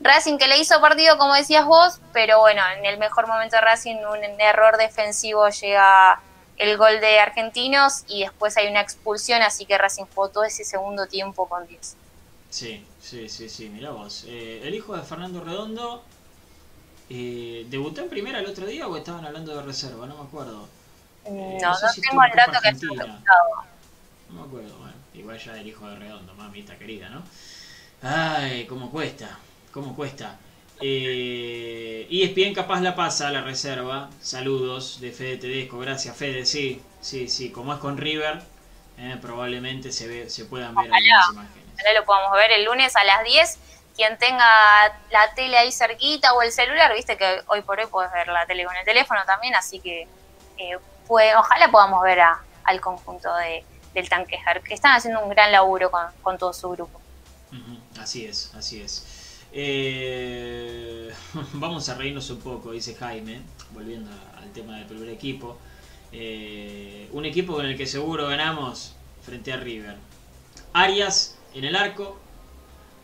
[0.00, 3.62] Racing que le hizo partido, como decías vos, pero bueno, en el mejor momento de
[3.62, 6.20] Racing, un error defensivo llega
[6.56, 10.64] el gol de Argentinos y después hay una expulsión, así que Racing jugó todo ese
[10.64, 11.96] segundo tiempo con 10.
[12.50, 14.24] Sí, sí, sí, sí, mirá vos.
[14.28, 16.02] Eh, el hijo de Fernando Redondo
[17.10, 20.06] eh, ¿debutó en primera el otro día o estaban hablando de reserva?
[20.06, 20.68] No me acuerdo.
[21.24, 25.88] Eh, no, no, tengo el dato que No me acuerdo, bueno, igual ya el hijo
[25.88, 27.22] de Redondo, mamita querida, ¿no?
[28.02, 29.38] Ay, cómo cuesta,
[29.72, 30.38] cómo cuesta.
[30.80, 34.10] Eh, y es bien capaz la pasa a la reserva.
[34.20, 38.42] Saludos de Fede Tedesco, gracias Fede, sí, sí, sí, como es con River,
[38.98, 43.04] eh, probablemente se, ve, se puedan ver algunas imágenes lo podemos ver el lunes a
[43.04, 43.58] las 10.
[43.96, 44.46] Quien tenga
[45.10, 48.44] la tele ahí cerquita o el celular, viste que hoy por hoy puedes ver la
[48.46, 50.08] tele con el teléfono también, así que
[50.58, 50.76] eh,
[51.08, 53.64] ojalá podamos ver al conjunto de,
[53.94, 55.90] del Tanquejar, que están haciendo un gran laburo
[56.22, 57.00] con, todo su grupo.
[57.98, 59.48] Así es, así es.
[59.52, 61.14] Eh,
[61.52, 65.56] vamos a reírnos un poco, dice Jaime, volviendo al tema del primer equipo.
[66.12, 69.96] Eh, un equipo con el que seguro ganamos frente a River.
[70.72, 72.20] Arias en el arco,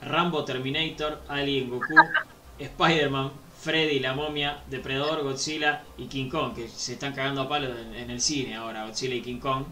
[0.02, 1.94] Rambo Terminator, Alien Goku,
[2.58, 7.68] Spider-Man, Freddy, la momia, Depredador, Godzilla y King Kong, que se están cagando a palo
[7.78, 9.64] en, el cine ahora, Godzilla y King Kong.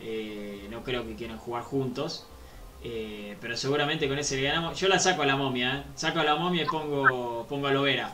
[0.00, 2.26] Eh, no creo que quieran jugar juntos.
[2.84, 4.78] Eh, pero seguramente con ese le ganamos.
[4.78, 5.82] Yo la saco a la momia, ¿eh?
[5.96, 8.12] saco a la momia y pongo, pongo a Lovera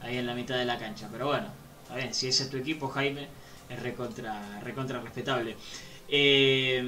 [0.00, 1.08] ahí en la mitad de la cancha.
[1.10, 1.48] Pero bueno,
[1.82, 3.26] está bien, si ese es tu equipo, Jaime,
[3.68, 5.56] es recontra, recontra respetable.
[6.08, 6.82] Eh,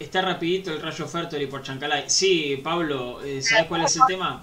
[0.00, 2.08] Está rapidito el rayo Fertoli por Chancalay.
[2.08, 4.42] Sí, Pablo, eh, ¿sabes cuál es el tema?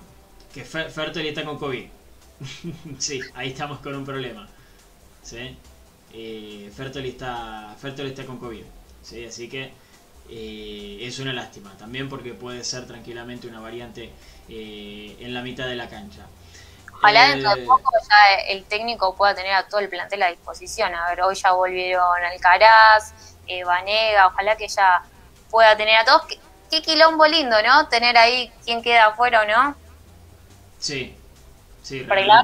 [0.54, 1.84] Que Fertoli está con COVID.
[3.00, 4.48] sí, ahí estamos con un problema.
[5.24, 5.58] ¿Sí?
[6.14, 8.64] Eh, Fertoli, está, Fertoli está con COVID.
[9.02, 9.26] ¿sí?
[9.26, 9.74] Así que
[10.30, 11.76] eh, es una lástima.
[11.76, 14.12] También porque puede ser tranquilamente una variante
[14.48, 16.28] eh, en la mitad de la cancha.
[16.94, 20.94] Ojalá dentro de poco ya el técnico pueda tener a todo el plantel a disposición.
[20.94, 23.14] A ver, hoy ya volvieron Alcaraz,
[23.66, 25.04] Vanega, ojalá que ya
[25.50, 26.24] pueda tener a todos.
[26.70, 27.88] Qué, quilombo lindo, ¿no?
[27.88, 29.76] Tener ahí quién queda afuera o no.
[30.80, 31.16] Sí,
[31.82, 32.44] sí, Porque la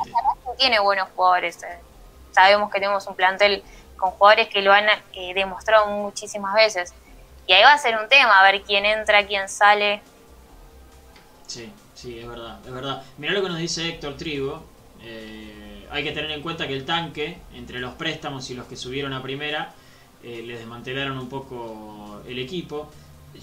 [0.58, 1.62] tiene buenos jugadores.
[1.64, 1.80] Eh.
[2.32, 3.64] Sabemos que tenemos un plantel
[3.98, 6.94] con jugadores que lo han eh, demostrado muchísimas veces.
[7.46, 10.02] Y ahí va a ser un tema, a ver quién entra, quién sale.
[11.48, 13.04] Sí, sí, es verdad, es verdad.
[13.18, 14.64] Mirá lo que nos dice Héctor Trigo.
[15.02, 18.76] Eh, hay que tener en cuenta que el tanque, entre los préstamos y los que
[18.76, 19.74] subieron a primera,
[20.24, 22.90] eh, les desmantelaron un poco el equipo.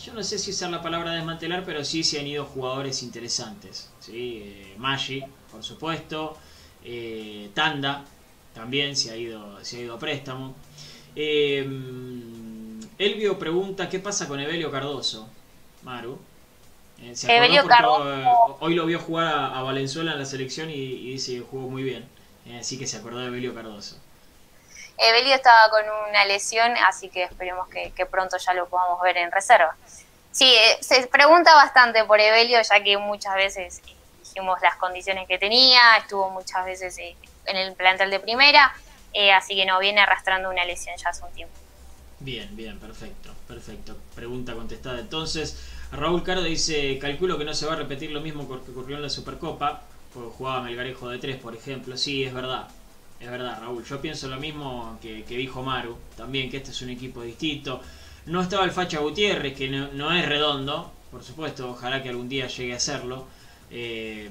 [0.03, 3.91] Yo no sé si usar la palabra desmantelar, pero sí se han ido jugadores interesantes.
[4.01, 4.41] ¿sí?
[4.43, 6.39] Eh, Maggi, por supuesto.
[6.83, 8.07] Eh, Tanda,
[8.55, 10.55] también se ha ido, se ha ido a préstamo.
[11.15, 11.69] Elvio
[13.39, 15.29] pregunta, ¿qué pasa con Evelio Cardoso?
[15.83, 16.19] Maru.
[17.29, 18.57] Evelio Cardoso.
[18.61, 21.83] Hoy lo vio jugar a, Valenzuela en la selección y, y dice que jugó muy
[21.83, 22.07] bien.
[22.59, 23.99] así que se acordó de Evelio Cardoso.
[25.01, 29.33] Evelio estaba con una lesión, así que esperemos que, pronto ya lo podamos ver en
[29.33, 29.75] reserva.
[30.31, 35.27] Sí, eh, se pregunta bastante por Evelio, ya que muchas veces eh, dijimos las condiciones
[35.27, 38.75] que tenía, estuvo muchas veces eh, en el plantel de primera,
[39.35, 41.55] así que no viene arrastrando una lesión ya hace un tiempo.
[42.21, 43.97] Bien, bien, perfecto, perfecto.
[44.15, 45.59] Pregunta contestada entonces.
[45.91, 49.03] Raúl Cardo dice, calculo que no se va a repetir lo mismo que ocurrió en
[49.03, 49.83] la Supercopa,
[50.13, 51.97] porque jugaba Melgarejo de 3, por ejemplo.
[51.97, 52.69] Sí, es verdad,
[53.21, 53.85] es verdad, Raúl.
[53.85, 57.83] Yo pienso lo mismo que, dijo Maru, también que este es un equipo distinto.
[58.27, 62.47] No estaba el Facha Gutiérrez, que no, es redondo, por supuesto, ojalá que algún día
[62.47, 63.27] llegue a serlo.
[63.71, 64.31] Eh,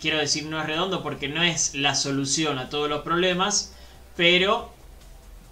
[0.00, 3.74] quiero decir, no es redondo porque no es la solución a todos los problemas,
[4.16, 4.72] pero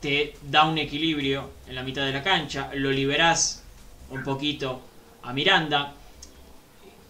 [0.00, 3.64] te da un equilibrio en la mitad de la cancha, lo liberás
[4.10, 4.80] un poquito
[5.22, 5.92] a Miranda.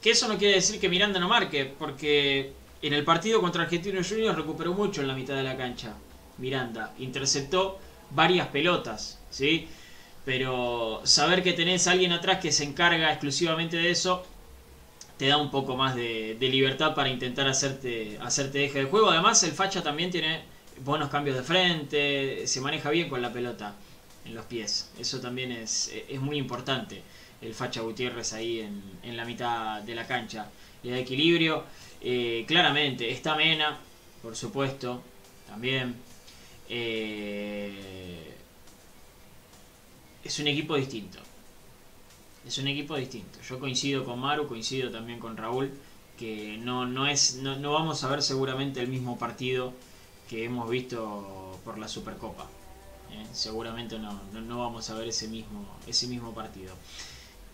[0.01, 2.53] Que eso no quiere decir que Miranda no marque, porque
[2.87, 5.95] en el partido contra Argentinos Juniors recuperó mucho en la mitad de la cancha.
[6.39, 7.79] Miranda interceptó
[8.11, 9.69] varias pelotas, ¿sí?
[10.25, 14.25] Pero saber que tenés a alguien atrás que se encarga exclusivamente de eso
[15.17, 19.11] te da un poco más de, libertad para intentar hacerte, hacerte de juego.
[19.11, 20.43] Además, el Facha también tiene
[20.85, 23.75] buenos cambios de frente, se maneja bien con la pelota
[24.25, 24.91] en los pies.
[24.99, 27.03] Eso también es, es muy importante.
[27.41, 30.49] El Facha Gutiérrez ahí en, en la mitad de la cancha.
[30.83, 31.65] Le da equilibrio.
[32.01, 33.79] Eh, claramente, está Mena,
[34.23, 35.03] por supuesto,
[35.47, 35.97] también.
[36.69, 38.35] Eh,
[40.25, 41.19] es un equipo distinto.
[42.47, 43.39] Es un equipo distinto.
[43.49, 45.71] Yo coincido con Maru, coincido también con Raúl,
[46.19, 49.73] que no, no, es, no, vamos a ver seguramente el mismo partido
[50.29, 52.49] que hemos visto por la Supercopa.
[53.13, 53.27] ¿eh?
[53.33, 56.75] seguramente no, no, vamos a ver ese mismo, ese mismo partido.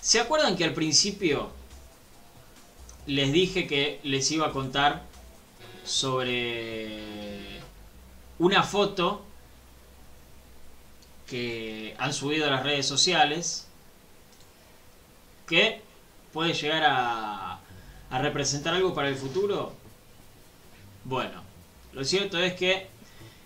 [0.00, 1.50] ¿Se acuerdan que al principio
[3.06, 5.02] les dije que les iba a contar
[5.84, 7.60] sobre
[8.38, 9.24] una foto
[11.26, 13.66] que han subido a las redes sociales
[15.46, 15.80] que
[16.32, 17.58] puede llegar a,
[18.10, 19.72] a representar algo para el futuro.
[21.04, 21.42] Bueno,
[21.92, 22.86] lo cierto es que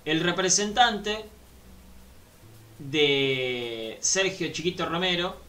[0.05, 1.25] el representante
[2.79, 5.46] de Sergio Chiquito Romero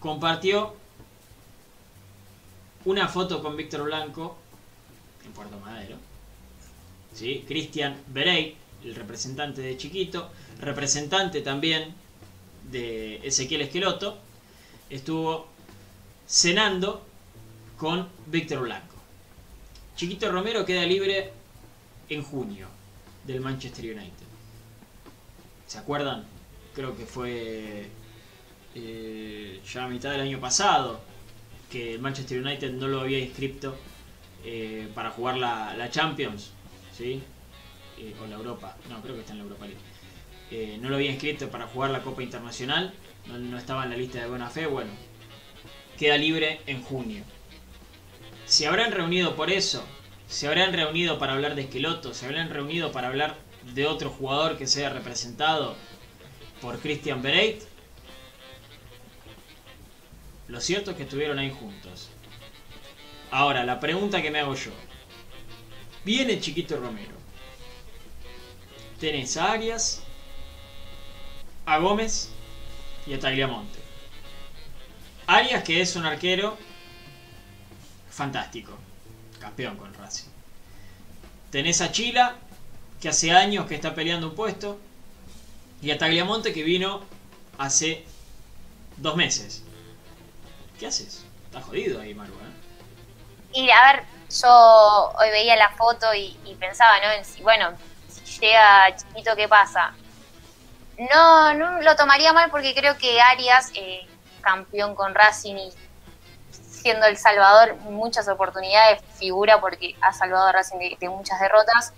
[0.00, 0.74] compartió
[2.86, 4.36] una foto con Víctor Blanco
[5.24, 5.96] en Puerto Madero.
[7.14, 7.44] ¿Sí?
[7.46, 10.30] Cristian Berey, el representante de Chiquito,
[10.60, 11.94] representante también
[12.70, 14.18] de Ezequiel Esqueloto,
[14.88, 15.46] estuvo
[16.26, 17.04] cenando
[17.76, 18.96] con Víctor Blanco.
[19.96, 21.32] Chiquito Romero queda libre
[22.08, 22.68] en junio
[23.26, 24.26] del Manchester United.
[25.66, 26.24] ¿Se acuerdan?
[26.74, 27.90] Creo que fue
[28.74, 31.00] eh, ya a mitad del año pasado
[31.70, 33.76] que el Manchester United no lo había inscrito
[34.44, 36.52] eh, para jugar la, Champions.
[36.98, 37.20] Eh,
[38.22, 40.78] o la Europa, no, creo que está en la Europa League.
[40.78, 42.92] no lo había inscrito para jugar la Copa Internacional,
[43.26, 44.90] no, no estaba en la lista de buena fe, bueno,
[45.98, 47.24] queda libre en junio.
[48.44, 49.82] Se habrán reunido por eso,
[50.28, 53.36] se habrán reunido para hablar de Esqueloto, se habrán reunido para hablar
[53.74, 55.74] de otro jugador que sea representado
[56.60, 57.62] por Christian Bereit.
[60.50, 62.08] Lo cierto es que estuvieron ahí juntos.
[63.30, 64.72] Ahora, la pregunta que me hago yo.
[66.04, 67.14] Viene Chiquito Romero.
[68.98, 70.02] Tenés a Arias,
[71.66, 72.30] a Gómez
[73.06, 73.78] y a Tagliamonte.
[75.28, 76.58] Arias que es un arquero
[78.10, 78.76] fantástico.
[79.38, 80.30] Campeón con Racing.
[81.52, 82.38] Tenés a Chila,
[83.00, 84.80] que hace años que está peleando un puesto.
[85.80, 87.04] Y a Tagliamonte que vino
[87.56, 88.04] hace
[88.96, 89.62] dos meses.
[90.80, 91.26] ¿Qué haces?
[91.44, 93.52] Está jodido ahí, Maru, ¿eh?
[93.52, 97.10] Y a ver, yo hoy veía la foto y, pensaba, ¿no?
[97.12, 97.74] En si, bueno,
[98.08, 99.92] si llega chiquito, ¿qué pasa?
[100.96, 104.08] No, no lo tomaría mal porque creo que Arias, eh,
[104.40, 105.70] campeón con Racing y
[106.50, 111.92] siendo El Salvador muchas oportunidades, figura porque ha salvado a Racing de, muchas derrotas,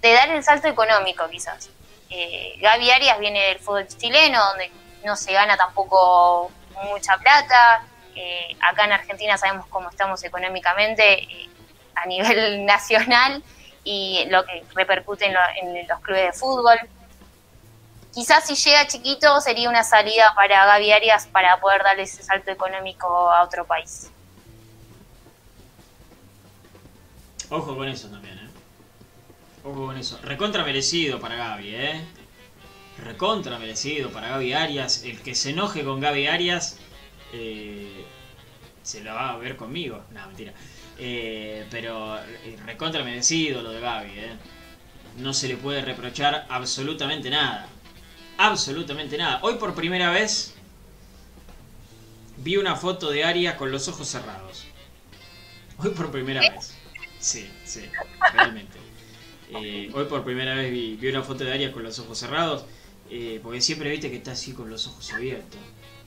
[0.00, 1.68] de dar el salto económico quizás.
[2.08, 4.72] Eh, Gaby Arias viene del fútbol chileno, donde
[5.04, 6.50] no se gana tampoco
[6.84, 7.84] mucha plata.
[8.14, 11.48] Eh, acá en Argentina sabemos cómo estamos económicamente eh,
[11.94, 13.42] a nivel nacional
[13.84, 16.78] y lo que repercute en, los clubes de fútbol.
[18.12, 22.50] Quizás si llega chiquito sería una salida para Gaby Arias para poder darle ese salto
[22.50, 24.10] económico a otro país.
[27.48, 28.50] Ojo con eso también, ¿eh?
[29.64, 30.18] Ojo con eso.
[30.22, 32.04] Recontra merecido para Gaby, ¿eh?
[32.98, 35.02] Recontra merecido para Gaby Arias.
[35.04, 36.78] El que se enoje con Gaby Arias
[37.32, 38.04] eh,
[38.82, 40.02] se lo va a ver conmigo.
[40.12, 40.52] No, mentira.
[40.98, 44.12] Eh, pero eh, recontra merecido lo de Gaby.
[45.18, 47.66] No se le puede reprochar absolutamente nada.
[48.38, 49.40] Absolutamente nada.
[49.42, 50.54] Hoy por primera vez
[52.38, 54.64] vi una foto de Arias con los ojos cerrados.
[55.78, 56.74] Hoy por primera vez.
[57.18, 57.82] Sí, sí,
[58.32, 58.78] realmente.
[59.94, 62.64] hoy por primera vez vi, vi, una foto de Arias con los ojos cerrados.
[63.14, 65.60] Eh, porque siempre viste que está así con los ojos abiertos.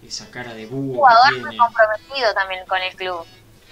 [0.04, 0.96] Esa cara de búho.
[0.96, 3.24] Jugador muy comprometido también con el club.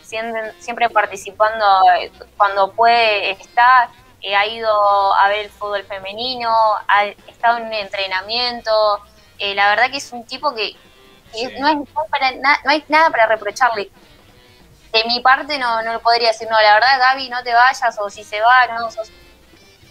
[0.04, 1.66] Siempre, siempre participando
[2.00, 3.90] eh, cuando puede estar.
[4.22, 4.70] Eh, ha ido
[5.16, 6.54] a ver el fútbol femenino,
[6.88, 9.02] ha estado en un entrenamiento.
[9.40, 10.76] la verdad que es un tipo que,
[11.60, 13.90] no, hay, no hay nada para reprocharle.
[14.94, 17.98] De mi parte no, no lo podría decir, no, la verdad Gaby no te vayas
[18.00, 19.12] o si se va, no, sos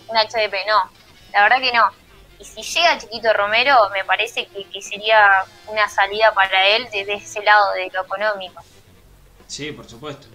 [0.07, 0.91] una HDP, no,
[1.33, 2.02] la verdad que no.
[2.43, 7.43] Y si llega Chiquito Romero, me parece que, sería una salida para él desde ese
[7.43, 8.63] lado de lo económico.
[9.47, 10.27] Sí, por supuesto,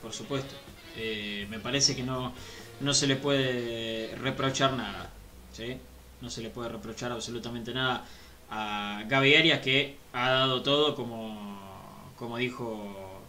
[0.00, 0.54] por supuesto.
[0.96, 2.32] Eh, me parece que no,
[2.80, 5.10] no se le puede reprochar nada,
[5.52, 5.80] ¿sí?
[6.20, 8.04] No se le puede reprochar absolutamente nada
[8.50, 13.20] a Gaby Arias que ha dado todo como, como dijo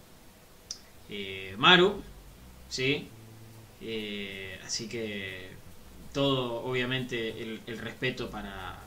[1.10, 2.04] eh, Maru,
[2.70, 3.08] ¿sí?
[3.82, 5.53] Eh, así que
[6.14, 8.80] todo, obviamente, el, respeto para,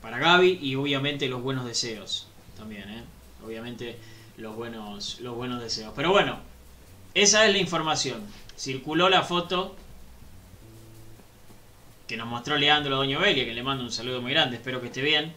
[0.00, 3.04] para Gaby y obviamente los buenos deseos también, ¿eh?
[3.44, 3.98] Obviamente
[4.36, 5.92] los buenos, los buenos deseos.
[5.94, 6.38] Pero bueno,
[7.14, 8.22] esa es la información.
[8.56, 9.76] Circuló la foto
[12.08, 14.86] que nos mostró Leandro Doño Belia, que le mando un saludo muy grande, espero que
[14.86, 15.32] esté bien.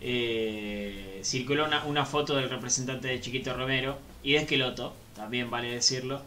[0.00, 5.70] Eh, circuló una, una, foto del representante de Chiquito Romero y de Esqueloto, también vale
[5.70, 6.22] decirlo,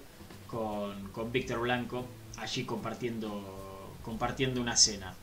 [0.48, 2.06] con, Víctor Blanco,
[2.38, 3.63] allí compartiendo,
[4.04, 5.16] compartiendo una cena.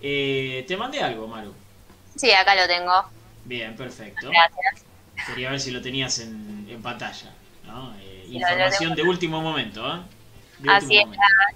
[0.00, 1.54] Eh, te mandé algo, Maru.
[2.16, 2.92] Sí, acá lo tengo.
[3.44, 4.28] Bien, perfecto.
[4.28, 4.84] Gracias.
[5.26, 7.32] Quería ver si lo tenías en, en pantalla.
[8.00, 9.86] Eh, información de último momento.
[9.94, 10.00] ¿eh?
[10.68, 11.06] Así es,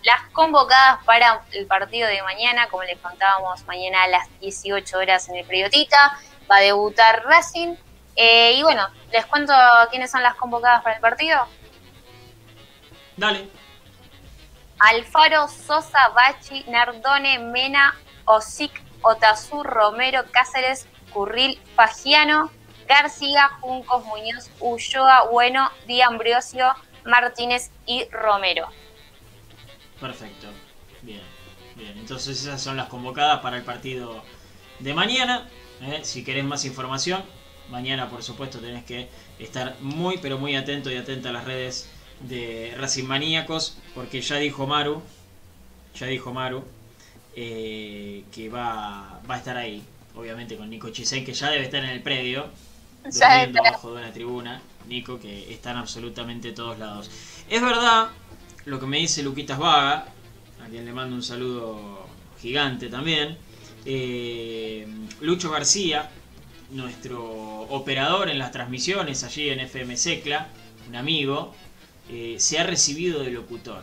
[0.03, 5.29] las convocadas para el partido de mañana, como les contábamos, mañana a las 18 horas
[5.29, 6.19] en el Priotita,
[6.51, 7.75] va a debutar Racing.
[8.17, 9.53] y bueno, les cuento
[9.91, 11.47] quiénes son las convocadas para el partido.
[13.17, 13.49] Dale.
[14.79, 18.73] Alfaro, Sosa, Bachi, Nardone, Mena, Osic,
[19.03, 22.51] Otazú, Romero, Cáceres, Curril, Fagiano,
[22.89, 26.75] García, Juncos, Muñoz, Ulloa, Bueno, Di Ambrosio,
[27.05, 28.69] Martínez y Romero.
[30.01, 30.47] Perfecto.
[31.03, 31.23] Bien,
[31.75, 31.99] bien.
[31.99, 34.23] Entonces esas son las convocadas para el partido
[34.79, 35.49] de mañana.
[35.83, 36.01] ¿eh?
[36.05, 37.25] Si querés más información,
[37.69, 39.09] mañana por supuesto tenés que
[39.39, 41.91] estar muy pero muy atento y atenta a las redes
[42.21, 45.03] de Racing Maníacos, porque ya dijo Maru,
[45.95, 46.65] ya dijo Maru,
[47.37, 49.83] eh, que va, va a estar ahí,
[50.15, 52.47] obviamente con Nico Chisen, que ya debe estar en el predio,
[53.05, 54.63] durmiendo abajo de una tribuna.
[54.89, 57.11] Nico, que están absolutamente todos lados.
[57.49, 58.09] Es verdad
[58.65, 60.07] lo que me dice Luquitas Vaga,
[60.65, 62.07] a quien le mando un saludo
[62.41, 63.37] gigante también.
[63.85, 64.87] Eh,
[65.21, 66.11] Lucho García,
[66.71, 67.23] nuestro
[67.71, 70.49] operador en las transmisiones allí en FM Secla,
[70.89, 71.55] un amigo,
[72.09, 73.83] eh, se ha recibido de locutor.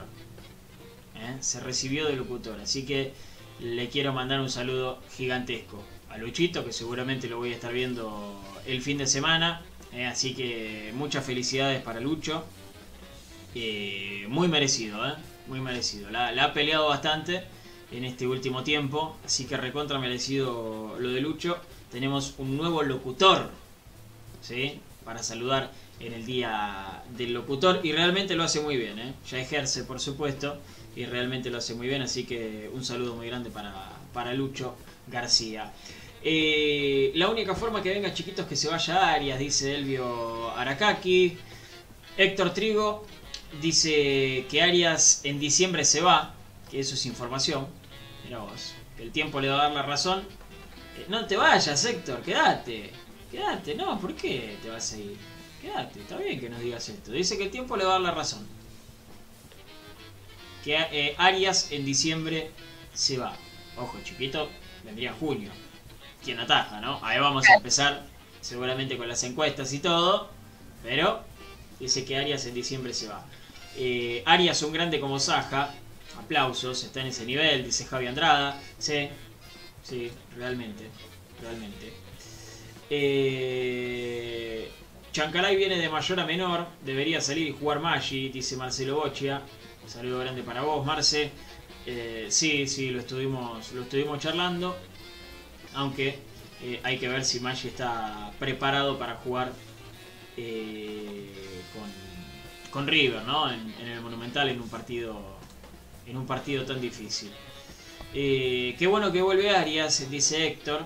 [1.16, 1.38] ¿eh?
[1.42, 2.60] Se recibió de locutor.
[2.60, 3.14] Así que
[3.60, 8.42] le quiero mandar un saludo gigantesco a Luchito, que seguramente lo voy a estar viendo
[8.66, 9.62] el fin de semana.
[9.94, 10.06] ¿eh?
[10.06, 12.46] así que muchas felicidades para Lucho.
[14.28, 15.00] muy merecido,
[15.48, 16.10] muy merecido.
[16.10, 17.44] La, ha peleado bastante
[17.92, 19.18] en este último tiempo.
[19.24, 21.58] Así que recontra merecido lo de Lucho.
[21.92, 23.52] Tenemos un nuevo locutor.
[24.42, 24.80] ¿sí?
[25.06, 29.14] Para saludar en el día del locutor y realmente lo hace muy bien, ¿eh?
[29.30, 30.60] ya ejerce por supuesto
[30.96, 34.76] y realmente lo hace muy bien, así que un saludo muy grande para, para Lucho
[35.08, 35.72] García.
[36.28, 41.38] Eh, la única forma que venga chiquitos que se vaya a Arias, dice Elvio Arakaki.
[42.18, 43.06] Héctor Trigo
[43.62, 46.34] dice que Arias en diciembre se va,
[46.72, 47.68] que eso es información.
[48.24, 50.24] Mira vos, el tiempo le va a dar la razón.
[50.98, 52.90] Eh, no te vayas, Héctor, quédate.
[53.30, 55.18] Quédate, no, ¿por qué te vas a ir?
[55.66, 57.12] Está bien que nos digas esto.
[57.12, 58.46] Dice que el tiempo le va a dar la razón.
[60.64, 62.52] Que eh, Arias en diciembre
[62.94, 63.36] se va.
[63.78, 64.50] Ojo, chiquito,
[64.84, 65.52] vendría junio.
[66.24, 67.00] Quien ataja, ¿no?
[67.04, 68.06] Ahí vamos a empezar
[68.42, 70.30] seguramente con las encuestas y todo.
[70.84, 71.24] Pero
[71.80, 73.26] dice que Arias en diciembre se va.
[73.76, 75.74] Eh, Arias un grande como Saja.
[76.18, 78.60] Aplausos, está en ese nivel, dice Javi Andrada.
[78.80, 79.10] Sí,
[79.84, 80.86] sí, realmente.
[81.42, 81.94] Realmente.
[82.90, 84.72] Eh,
[85.16, 89.42] Chancalay viene de mayor a menor, debería salir y jugar Maggi, dice Marcelo Bochia.
[89.88, 91.32] Saludo grande para vos, Marce.
[91.86, 94.76] Eh, sí, sí, lo estuvimos, lo estuvimos charlando.
[95.74, 96.20] Aunque
[96.62, 99.54] eh, hay que ver si Maggi está preparado para jugar
[100.36, 101.32] eh,
[102.70, 103.50] con, River, ¿no?
[103.50, 105.18] En, el Monumental en un partido.
[106.06, 107.32] En un partido tan difícil.
[108.12, 110.86] qué bueno que vuelve Arias, dice Héctor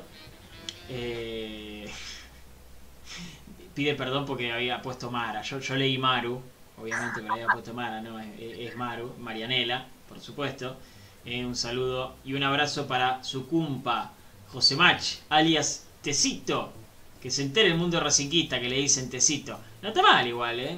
[3.80, 5.42] pide perdón porque había puesto Mara.
[5.42, 6.42] Yo, yo leí Maru,
[6.82, 10.76] obviamente, pero había puesto Mara, no, es, Maru, Marianela, por supuesto.
[11.24, 14.12] Eh, un saludo y un abrazo para su cumpa,
[14.50, 16.74] José Mach, alias Tecito.
[17.22, 19.58] Que se entere el mundo racinguista que le dicen Tecito.
[19.82, 20.78] No está mal igual, ¿eh?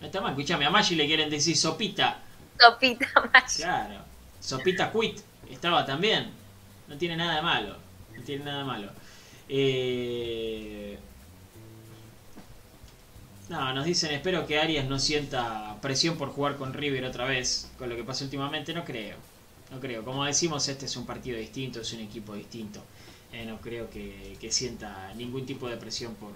[0.00, 0.30] No está mal.
[0.30, 2.18] Escuchame, a Maggi le quieren decir sopita.
[2.58, 3.56] Sopita, Maggi.
[3.58, 4.00] Claro.
[4.40, 5.20] Sopita quit.
[5.50, 6.30] Estaba también.
[6.88, 7.76] No tiene nada de malo.
[8.16, 8.90] No tiene nada de malo.
[9.50, 10.98] Eh,
[13.48, 17.70] no, nos dicen, espero que Arias no sienta presión por jugar con River otra vez,
[17.78, 19.16] con lo que pasó últimamente, no creo.
[19.70, 20.04] no creo.
[20.04, 22.82] Como decimos, este es un partido distinto, es un equipo distinto.
[23.32, 26.32] Eh, no creo que, sienta ningún tipo de presión por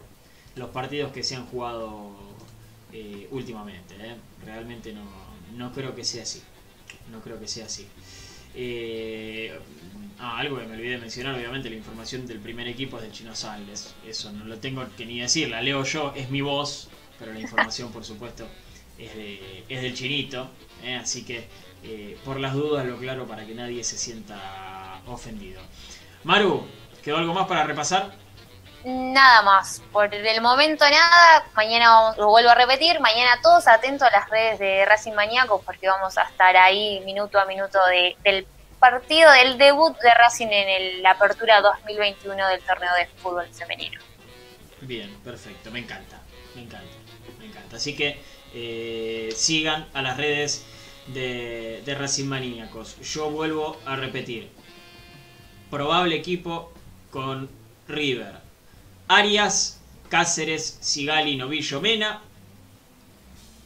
[0.56, 2.10] los partidos que se han jugado
[2.92, 3.94] eh, últimamente.
[3.98, 4.16] Eh.
[4.44, 5.04] Realmente no,
[5.56, 6.42] no creo que sea así.
[7.10, 7.86] No creo que sea así.
[10.22, 13.10] Ah, algo que me olvidé de mencionar, obviamente la información del primer equipo es de
[13.10, 13.94] Chino Salles.
[14.06, 16.88] Eso no lo tengo que ni decir, la leo yo, es mi voz,
[17.20, 18.48] pero la información por supuesto
[18.98, 20.50] es, de, es del chinito.
[21.00, 21.46] Así que
[22.24, 25.60] por las dudas lo claro para que nadie se sienta ofendido.
[26.24, 26.66] Maru,
[27.02, 28.10] ¿quedó algo más para repasar?
[28.84, 34.10] Nada más, por el momento nada, mañana lo vuelvo a repetir, mañana todos atentos a
[34.10, 37.78] las redes de Racing Maníacos porque vamos a estar ahí minuto a minuto
[38.24, 38.46] del
[38.78, 44.00] partido del debut de Racing en la apertura 2021 del torneo de fútbol femenino.
[44.80, 46.18] Bien, perfecto, me encanta,
[46.54, 46.99] me encanta.
[47.72, 48.18] Así que
[48.54, 50.64] eh, sigan a las redes
[51.08, 52.96] de, de Racing Maníacos.
[53.00, 54.48] Yo vuelvo a repetir,
[55.70, 56.72] probable equipo
[57.10, 57.48] con
[57.88, 58.34] River.
[59.08, 62.22] Arias, Cáceres, Sigali, Novillo, Mena.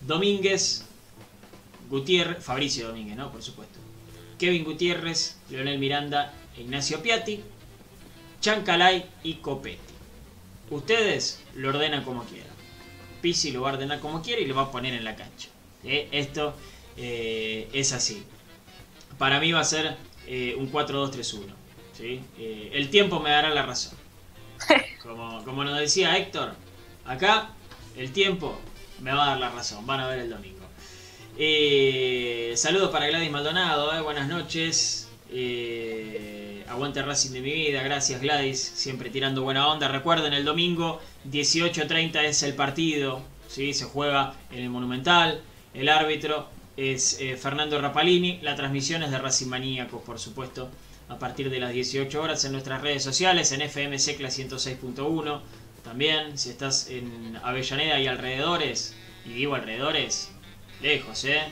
[0.06, 0.84] Domínguez,
[1.88, 3.32] Gutiérrez, Fabricio Domínguez, ¿no?
[3.32, 3.78] Por supuesto.
[4.38, 7.42] Kevin Gutiérrez, Leonel Miranda, Ignacio Piatti,
[8.40, 9.78] Chancalay y Copetti.
[10.70, 12.53] Ustedes lo ordenan como quieran.
[13.24, 15.48] Pisi lo va a ordenar como quiera y lo va a poner en la cancha.
[15.82, 16.08] ¿Eh?
[16.12, 16.54] Esto
[16.98, 18.22] eh, es así.
[19.16, 19.96] Para mí va a ser
[20.26, 21.46] eh, un 4-2-3-1.
[22.00, 23.96] Eh, el tiempo me dará la razón.
[25.02, 26.54] Como, como nos decía Héctor,
[27.04, 27.50] acá
[27.96, 28.58] el tiempo
[29.00, 29.86] me va a dar la razón.
[29.86, 30.64] Van a ver el domingo.
[32.56, 35.08] Saludos para Gladys Maldonado, buenas noches.
[36.68, 39.88] aguante Racing de mi vida, gracias Gladys, siempre tirando buena onda.
[39.88, 41.00] Recuerden, el domingo
[41.30, 43.74] 18.30 es el partido, ¿sí?
[43.74, 45.40] se juega en el Monumental.
[45.72, 50.70] El árbitro es Fernando Rapalini, la transmisión es de Racing Maníacos, por supuesto
[51.08, 55.40] a partir de las 18 horas en nuestras redes sociales, en FM Secla 106.1.
[55.82, 58.96] También, si estás en Avellaneda y alrededores,
[59.26, 60.30] y digo alrededores,
[60.80, 61.42] lejos, ¿eh?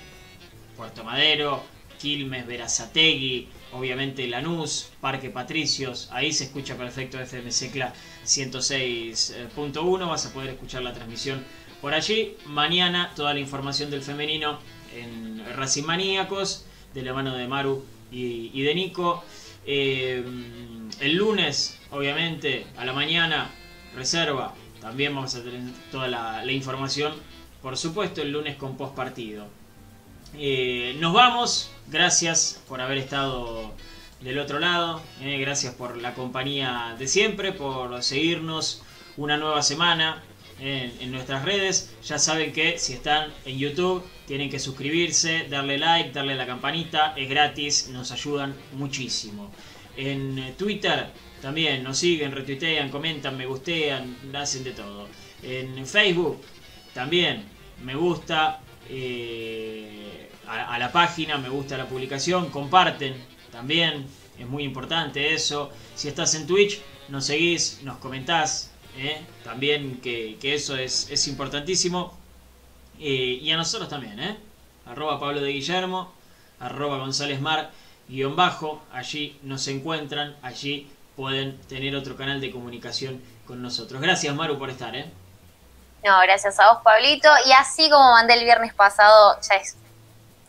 [0.77, 1.63] Puerto Madero,
[1.99, 7.93] Quilmes, Verazategui, obviamente Lanús, Parque Patricios, ahí se escucha perfecto FM Secla
[8.25, 11.45] 106.1, vas a poder escuchar la transmisión
[11.83, 12.37] por allí.
[12.47, 14.59] Mañana toda la información del femenino
[14.97, 16.65] en Racing Maníacos,
[16.95, 19.25] de la mano de Maru y, de Nico.
[19.67, 20.25] Eh,
[21.01, 23.51] el lunes, obviamente, a la mañana,
[23.97, 24.55] reserva.
[24.81, 25.61] También vamos a tener
[25.91, 27.13] toda la, información.
[27.61, 29.47] Por supuesto, el lunes con post partido.
[30.35, 31.72] Eh, nos vamos.
[31.89, 33.73] Gracias por haber estado
[34.21, 35.03] del otro lado.
[35.21, 38.83] Eh, gracias por la compañía de siempre, por seguirnos
[39.17, 40.23] una nueva semana
[40.61, 41.93] en, nuestras redes.
[42.05, 47.15] Ya saben que si están en YouTube tienen que suscribirse, darle like, darle la campanita,
[47.17, 49.51] es gratis, nos ayudan muchísimo.
[49.97, 51.09] En Twitter
[51.43, 55.09] también nos siguen, retuitean, comentan, me gustean, hacen de todo.
[55.43, 56.41] En Facebook
[56.95, 57.45] también
[57.83, 60.02] me gusta eh,
[60.53, 63.15] a, la página, me gusta la publicación, comparten
[63.51, 64.07] también,
[64.39, 65.71] es muy importante eso.
[65.95, 69.23] Si estás en Twitch, nos seguís, nos comentás, ¿eh?
[69.45, 72.17] también que, eso es, importantísimo.
[72.99, 74.39] Eh, y a nosotros también, ¿eh?
[74.87, 76.13] Arroba Pablo de Guillermo,
[76.61, 77.71] arroba González Mar,
[78.09, 84.01] guion bajo, allí nos encuentran, allí pueden tener otro canal de comunicación con nosotros.
[84.01, 84.95] Gracias Maru por estar.
[84.95, 87.29] No, gracias a vos, Pablito.
[87.47, 89.57] Y así como mandé el viernes pasado, ya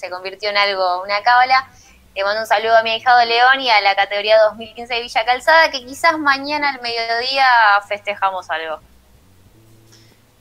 [0.04, 1.70] se convirtió en algo, una cábala.
[2.14, 5.24] Le mando un saludo a mi hijado León y a la categoría 2015 de Villa
[5.24, 7.48] Calzada, que quizás mañana al mediodía
[7.88, 8.82] festejamos algo.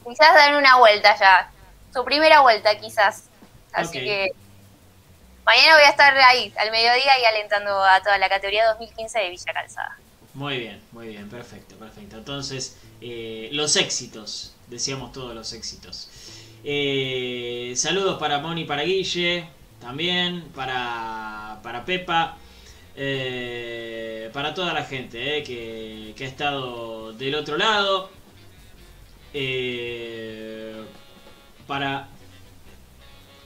[0.04, 1.48] Quizás dan una vuelta ya.
[1.94, 3.28] Su primera vuelta, quizás.
[3.72, 4.32] Así que
[5.44, 9.30] mañana voy a estar ahí, al mediodía, y alentando a toda la categoría 2015 de
[9.30, 9.96] Villa Calzada.
[10.34, 12.16] Muy bien, muy bien, perfecto, perfecto.
[12.16, 16.08] Entonces, eh, los éxitos, decíamos todos los éxitos.
[16.64, 19.48] Eh, saludos para Moni, para Guille,
[19.80, 22.36] también, para, para Pepa,
[22.94, 28.10] eh, para toda la gente eh, que, ha estado del otro lado,
[31.66, 32.08] para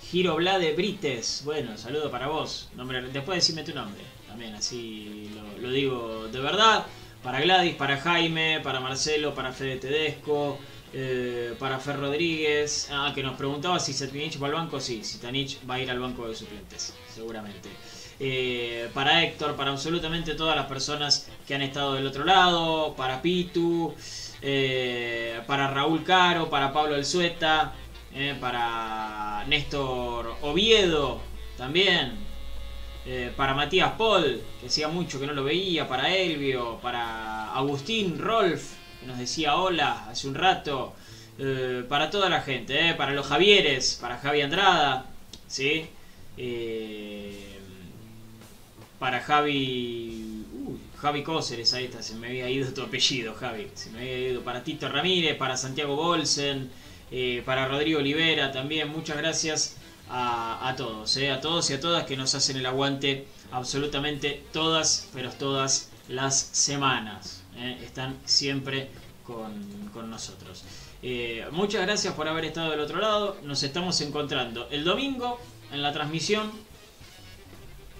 [0.02, 5.70] Giro Brites, bueno, saludo para vos, nombre, después decime tu nombre, también así lo, lo
[5.70, 6.84] digo de verdad,
[7.22, 10.58] para Gladys, para Jaime, para Marcelo, para Fede Tedesco,
[10.99, 14.80] eh, para Fer Rodríguez, ah, que nos preguntaba si Satinich va al banco.
[14.80, 17.68] Sí, Satinich va a ir al banco de suplentes, seguramente.
[18.18, 23.20] Eh, para Héctor, para absolutamente todas las personas que han estado del otro lado, para
[23.20, 23.94] Pitu,
[24.40, 27.74] eh, para Raúl Caro, para Pablo El Sueta,
[28.40, 31.20] para Néstor Oviedo
[31.59, 32.16] también,
[33.36, 38.76] para Matías Paul, que hacía mucho que no lo veía, para Elvio, para Agustín Rolf,
[39.07, 40.94] nos decía hola hace un rato,
[41.38, 45.07] eh, para toda la gente, eh, para los Javieres, para Javi Andrada,
[45.49, 45.86] ¿sí?
[48.99, 50.44] para Javi.
[50.66, 53.68] Uy, Javi Cóceres, ahí está, se me había ido tu apellido, Javi.
[53.74, 56.70] Se me había ido para Tito Ramírez, para Santiago Bolsen,
[57.44, 58.88] para Rodrigo Olivera también.
[58.88, 59.76] Muchas gracias
[60.09, 65.09] a, todos, eh, a todos y a todas que nos hacen el aguante absolutamente todas,
[65.12, 67.42] pero todas las semanas.
[67.59, 68.88] Eh, están siempre
[69.24, 70.64] con, nosotros.
[71.02, 73.36] Eh, muchas gracias por haber estado del otro lado.
[73.42, 75.40] Nos estamos encontrando el domingo
[75.72, 76.50] en la transmisión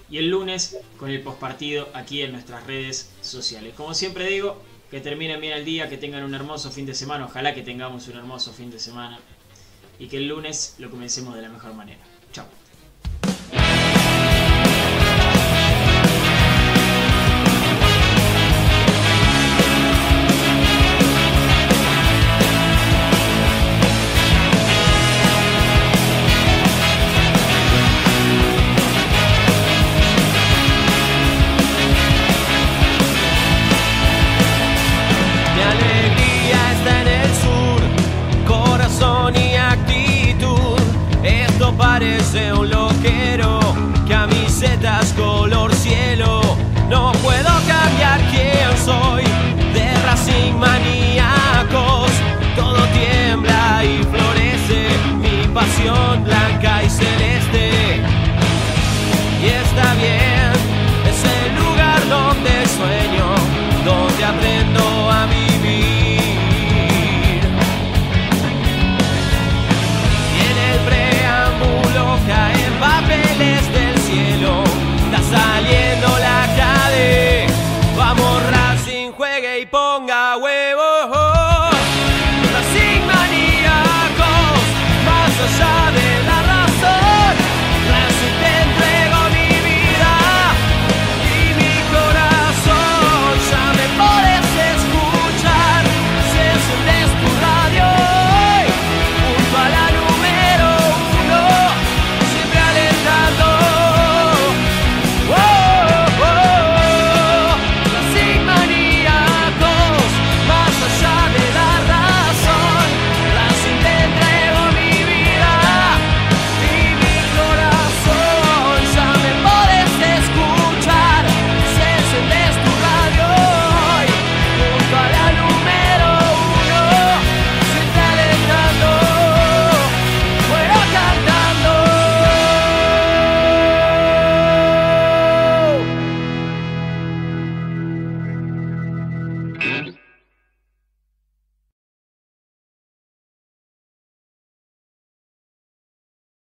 [0.09, 3.73] y el lunes con el postpartido aquí en nuestras redes sociales.
[3.75, 7.25] Como siempre digo, que terminen bien el día, que tengan un hermoso fin de semana.
[7.25, 9.19] Ojalá que tengamos un hermoso fin de semana
[9.99, 12.03] y que el lunes lo comencemos de la mejor manera.